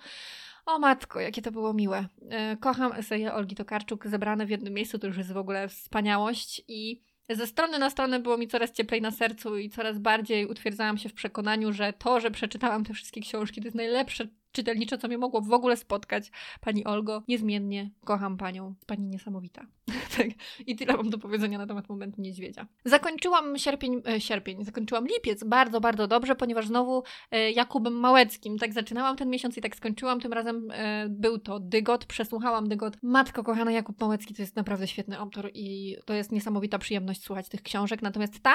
O 0.66 0.80
matko, 0.80 1.20
jakie 1.20 1.42
to 1.42 1.52
było 1.52 1.74
miłe. 1.74 2.06
E, 2.30 2.58
kocham 2.58 2.94
eseje 2.94 3.34
Olgi 3.34 3.56
Tokarczuk 3.56 4.08
zebrane 4.08 4.46
w 4.46 4.50
jednym 4.50 4.74
miejscu, 4.74 5.00
to 5.00 5.08
już 5.08 5.18
jest 5.18 5.34
w 5.34 5.38
ogóle 5.38 5.68
wspaniałość 5.68 6.62
i 6.68 7.02
ze 7.30 7.48
strony 7.48 7.80
na 7.80 7.90
stronę 7.90 8.20
było 8.20 8.38
mi 8.38 8.48
coraz 8.48 8.72
cieplej 8.72 9.02
na 9.02 9.12
sercu 9.12 9.58
i 9.58 9.70
coraz 9.70 10.00
bardziej 10.00 10.46
utwierdzałam 10.46 10.98
się 10.98 11.10
w 11.10 11.14
przekonaniu, 11.14 11.74
że 11.74 11.94
to, 11.94 12.20
że 12.20 12.32
przeczytałam 12.32 12.84
te 12.84 12.94
wszystkie 12.94 13.22
książki, 13.22 13.62
to 13.62 13.68
jest 13.68 13.78
najlepsze, 13.78 14.28
czytelnicze, 14.54 14.98
co 14.98 15.08
mnie 15.08 15.18
mogło 15.18 15.42
w 15.42 15.54
ogóle 15.54 15.78
spotkać. 15.78 16.32
Pani 16.62 16.86
Olgo, 16.86 17.24
niezmiennie 17.28 17.90
kocham 18.06 18.38
panią. 18.38 18.76
Pani 18.88 19.08
niesamowita. 19.08 19.66
tak. 20.18 20.28
I 20.68 20.76
tyle 20.76 20.98
mam 20.98 21.10
do 21.10 21.18
powiedzenia 21.18 21.58
na 21.58 21.68
temat 21.68 21.90
momentu 21.90 22.22
niedźwiedzia. 22.22 22.68
Zakończyłam 22.86 23.58
sierpień, 23.58 24.02
e, 24.08 24.22
sierpień, 24.22 24.66
zakończyłam 24.66 25.08
lipiec 25.08 25.44
bardzo, 25.44 25.82
bardzo 25.82 26.08
dobrze, 26.08 26.36
ponieważ 26.36 26.68
znowu 26.68 27.04
e, 27.32 27.52
Jakubem 27.52 27.94
Małeckim. 27.94 28.58
Tak 28.58 28.74
zaczynałam 28.74 29.18
ten 29.18 29.30
miesiąc 29.30 29.58
i 29.58 29.62
tak 29.62 29.76
skończyłam. 29.76 30.20
Tym 30.20 30.34
razem 30.34 30.72
e, 30.72 31.06
był 31.10 31.40
to 31.40 31.60
Dygot. 31.60 32.06
Przesłuchałam 32.06 32.70
Dygot. 32.70 32.98
Matko 33.02 33.44
kochana, 33.44 33.72
Jakub 33.72 34.02
Małecki 34.02 34.34
to 34.34 34.42
jest 34.42 34.56
naprawdę 34.56 34.88
świetny 34.88 35.20
autor 35.20 35.52
i 35.54 35.98
to 36.06 36.14
jest 36.14 36.32
niesamowita 36.32 36.78
przyjemność 36.78 37.24
słuchać 37.24 37.50
tych 37.50 37.62
książek. 37.62 38.02
Natomiast 38.02 38.44
ta 38.44 38.54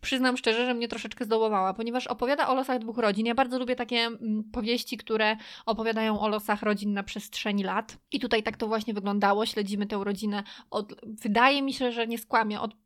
przyznam 0.00 0.36
szczerze, 0.36 0.66
że 0.66 0.74
mnie 0.74 0.88
troszeczkę 0.88 1.24
zdołowała, 1.24 1.74
ponieważ 1.74 2.06
opowiada 2.06 2.48
o 2.48 2.54
losach 2.54 2.78
dwóch 2.78 2.98
rodzin. 2.98 3.26
Ja 3.26 3.34
bardzo 3.34 3.58
lubię 3.58 3.76
takie 3.76 3.96
mm, 3.96 4.44
powieści, 4.52 4.96
które 4.96 5.35
opowiadają 5.66 6.20
o 6.20 6.28
losach 6.28 6.62
rodzin 6.62 6.92
na 6.92 7.02
przestrzeni 7.02 7.64
lat. 7.64 7.98
I 8.12 8.20
tutaj 8.20 8.42
tak 8.42 8.56
to 8.56 8.66
właśnie 8.66 8.94
wyglądało. 8.94 9.46
Śledzimy 9.46 9.86
tę 9.86 10.00
rodzinę 10.04 10.42
od, 10.70 10.94
wydaje 11.02 11.62
mi 11.62 11.72
się, 11.72 11.92
że 11.92 12.06
nie 12.06 12.18
skłamię, 12.18 12.60
od 12.60 12.76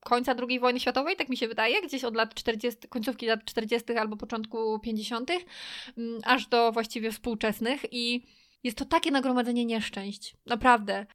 końca 0.00 0.34
II 0.48 0.60
wojny 0.60 0.80
światowej, 0.80 1.16
tak 1.16 1.28
mi 1.28 1.36
się 1.36 1.48
wydaje, 1.48 1.82
gdzieś 1.82 2.04
od 2.04 2.14
lat 2.14 2.34
40, 2.34 2.88
końcówki 2.88 3.26
lat 3.26 3.44
40. 3.44 3.92
albo 3.92 4.16
początku 4.16 4.78
50., 4.78 5.30
mm, 5.98 6.20
aż 6.24 6.46
do 6.46 6.72
właściwie 6.72 7.12
współczesnych 7.12 7.84
i 7.90 8.22
jest 8.64 8.78
to 8.78 8.84
takie 8.84 9.10
nagromadzenie 9.10 9.64
nieszczęść. 9.64 10.36
Naprawdę. 10.46 11.06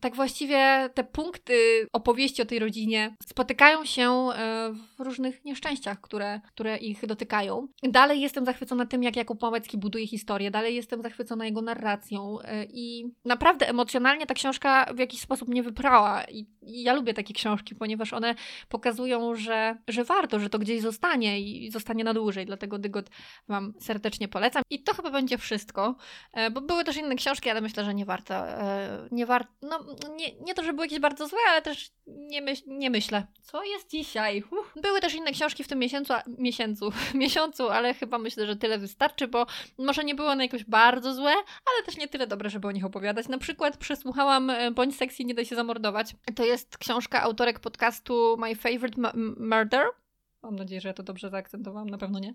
Tak 0.00 0.16
właściwie 0.16 0.90
te 0.94 1.04
punkty 1.04 1.86
opowieści 1.92 2.42
o 2.42 2.44
tej 2.44 2.58
rodzinie 2.58 3.16
spotykają 3.26 3.84
się 3.84 4.10
e, 4.10 4.72
w 4.98 5.00
różnych 5.00 5.44
nieszczęściach, 5.44 6.00
które, 6.00 6.40
które 6.48 6.76
ich 6.76 7.06
dotykają. 7.06 7.68
Dalej 7.82 8.20
jestem 8.20 8.44
zachwycona 8.44 8.86
tym, 8.86 9.02
jak 9.02 9.16
Jakub 9.16 9.42
Małecki 9.42 9.78
buduje 9.78 10.06
historię. 10.06 10.50
Dalej 10.50 10.74
jestem 10.74 11.02
zachwycona 11.02 11.44
jego 11.44 11.62
narracją. 11.62 12.38
E, 12.40 12.64
I 12.64 13.12
naprawdę 13.24 13.68
emocjonalnie 13.68 14.26
ta 14.26 14.34
książka 14.34 14.86
w 14.94 14.98
jakiś 14.98 15.20
sposób 15.20 15.48
mnie 15.48 15.62
wyprała. 15.62 16.24
I, 16.24 16.46
i 16.62 16.82
ja 16.82 16.94
lubię 16.94 17.14
takie 17.14 17.34
książki, 17.34 17.74
ponieważ 17.74 18.12
one 18.12 18.34
pokazują, 18.68 19.34
że, 19.34 19.76
że 19.88 20.04
warto, 20.04 20.40
że 20.40 20.50
to 20.50 20.58
gdzieś 20.58 20.80
zostanie 20.80 21.40
i 21.40 21.70
zostanie 21.70 22.04
na 22.04 22.14
dłużej. 22.14 22.46
Dlatego 22.46 22.78
Dygot 22.78 23.10
Wam 23.48 23.72
serdecznie 23.80 24.28
polecam. 24.28 24.62
I 24.70 24.82
to 24.82 24.94
chyba 24.94 25.10
będzie 25.10 25.38
wszystko, 25.38 25.96
e, 26.32 26.50
bo 26.50 26.60
były 26.60 26.81
były 26.82 26.94
też 26.94 27.04
inne 27.04 27.14
książki, 27.14 27.50
ale 27.50 27.60
myślę, 27.60 27.84
że 27.84 27.94
nie 27.94 28.04
warto. 28.04 28.34
E, 28.34 29.08
nie 29.10 29.26
warto. 29.26 29.50
No, 29.62 29.80
nie, 30.16 30.32
nie 30.40 30.54
to, 30.54 30.62
że 30.62 30.72
były 30.72 30.86
jakieś 30.86 30.98
bardzo 30.98 31.28
złe, 31.28 31.38
ale 31.50 31.62
też 31.62 31.90
nie, 32.06 32.42
nie 32.66 32.90
myślę. 32.90 33.26
Co 33.42 33.64
jest 33.64 33.90
dzisiaj? 33.90 34.44
Uf. 34.50 34.72
Były 34.82 35.00
też 35.00 35.14
inne 35.14 35.32
książki 35.32 35.64
w 35.64 35.68
tym 35.68 35.78
miesiącu, 35.78 36.12
miesiącu, 36.38 36.92
miesiącu, 37.14 37.68
ale 37.68 37.94
chyba 37.94 38.18
myślę, 38.18 38.46
że 38.46 38.56
tyle 38.56 38.78
wystarczy, 38.78 39.28
bo 39.28 39.46
może 39.78 40.04
nie 40.04 40.14
były 40.14 40.28
one 40.28 40.44
jakoś 40.44 40.64
bardzo 40.64 41.14
złe, 41.14 41.32
ale 41.32 41.86
też 41.86 41.96
nie 41.96 42.08
tyle 42.08 42.26
dobre, 42.26 42.50
żeby 42.50 42.68
o 42.68 42.72
nich 42.72 42.84
opowiadać. 42.84 43.28
Na 43.28 43.38
przykład 43.38 43.76
przesłuchałam 43.76 44.50
e, 44.50 44.70
Bądź 44.70 44.96
seksji, 44.96 45.26
nie 45.26 45.34
daj 45.34 45.46
się 45.46 45.56
zamordować. 45.56 46.14
To 46.34 46.44
jest 46.44 46.78
książka 46.78 47.22
autorek 47.22 47.60
podcastu 47.60 48.36
My 48.38 48.56
Favorite 48.56 49.00
Murder 49.36 49.86
Mam 50.42 50.56
nadzieję, 50.56 50.80
że 50.80 50.88
ja 50.88 50.94
to 50.94 51.02
dobrze 51.02 51.30
zaakcentowałam, 51.30 51.90
na 51.90 51.98
pewno 51.98 52.18
nie. 52.18 52.32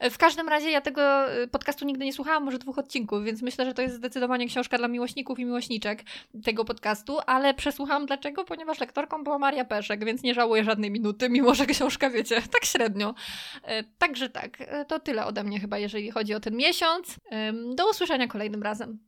E, 0.00 0.10
w 0.10 0.18
każdym 0.18 0.48
razie 0.48 0.70
ja 0.70 0.80
tego 0.80 1.02
e, 1.02 1.48
podcastu 1.48 1.84
nigdy 1.84 2.04
nie 2.04 2.12
słuchałam, 2.12 2.44
może 2.44 2.58
dwóch 2.58 2.78
odcinków, 2.78 3.24
więc 3.24 3.42
myślę, 3.42 3.64
że 3.64 3.74
to 3.74 3.82
jest 3.82 3.94
zdecydowanie 3.94 4.46
książka 4.46 4.78
dla 4.78 4.88
miłośników 4.88 5.38
i 5.38 5.44
miłośniczek 5.44 6.04
tego 6.44 6.64
podcastu, 6.64 7.18
ale 7.26 7.54
przesłuchałam 7.54 8.06
dlaczego? 8.06 8.44
Ponieważ 8.44 8.80
lektorką 8.80 9.24
była 9.24 9.38
Maria 9.38 9.64
Peszek, 9.64 10.04
więc 10.04 10.22
nie 10.22 10.34
żałuję 10.34 10.64
żadnej 10.64 10.90
minuty, 10.90 11.28
mimo 11.28 11.54
że 11.54 11.66
książka, 11.66 12.10
wiecie, 12.10 12.42
tak 12.54 12.64
średnio. 12.64 13.14
E, 13.64 13.84
także 13.84 14.28
tak, 14.28 14.58
to 14.88 15.00
tyle 15.00 15.26
ode 15.26 15.44
mnie 15.44 15.60
chyba, 15.60 15.78
jeżeli 15.78 16.10
chodzi 16.10 16.34
o 16.34 16.40
ten 16.40 16.56
miesiąc. 16.56 17.16
Do 17.74 17.90
usłyszenia 17.90 18.26
kolejnym 18.26 18.62
razem. 18.62 18.98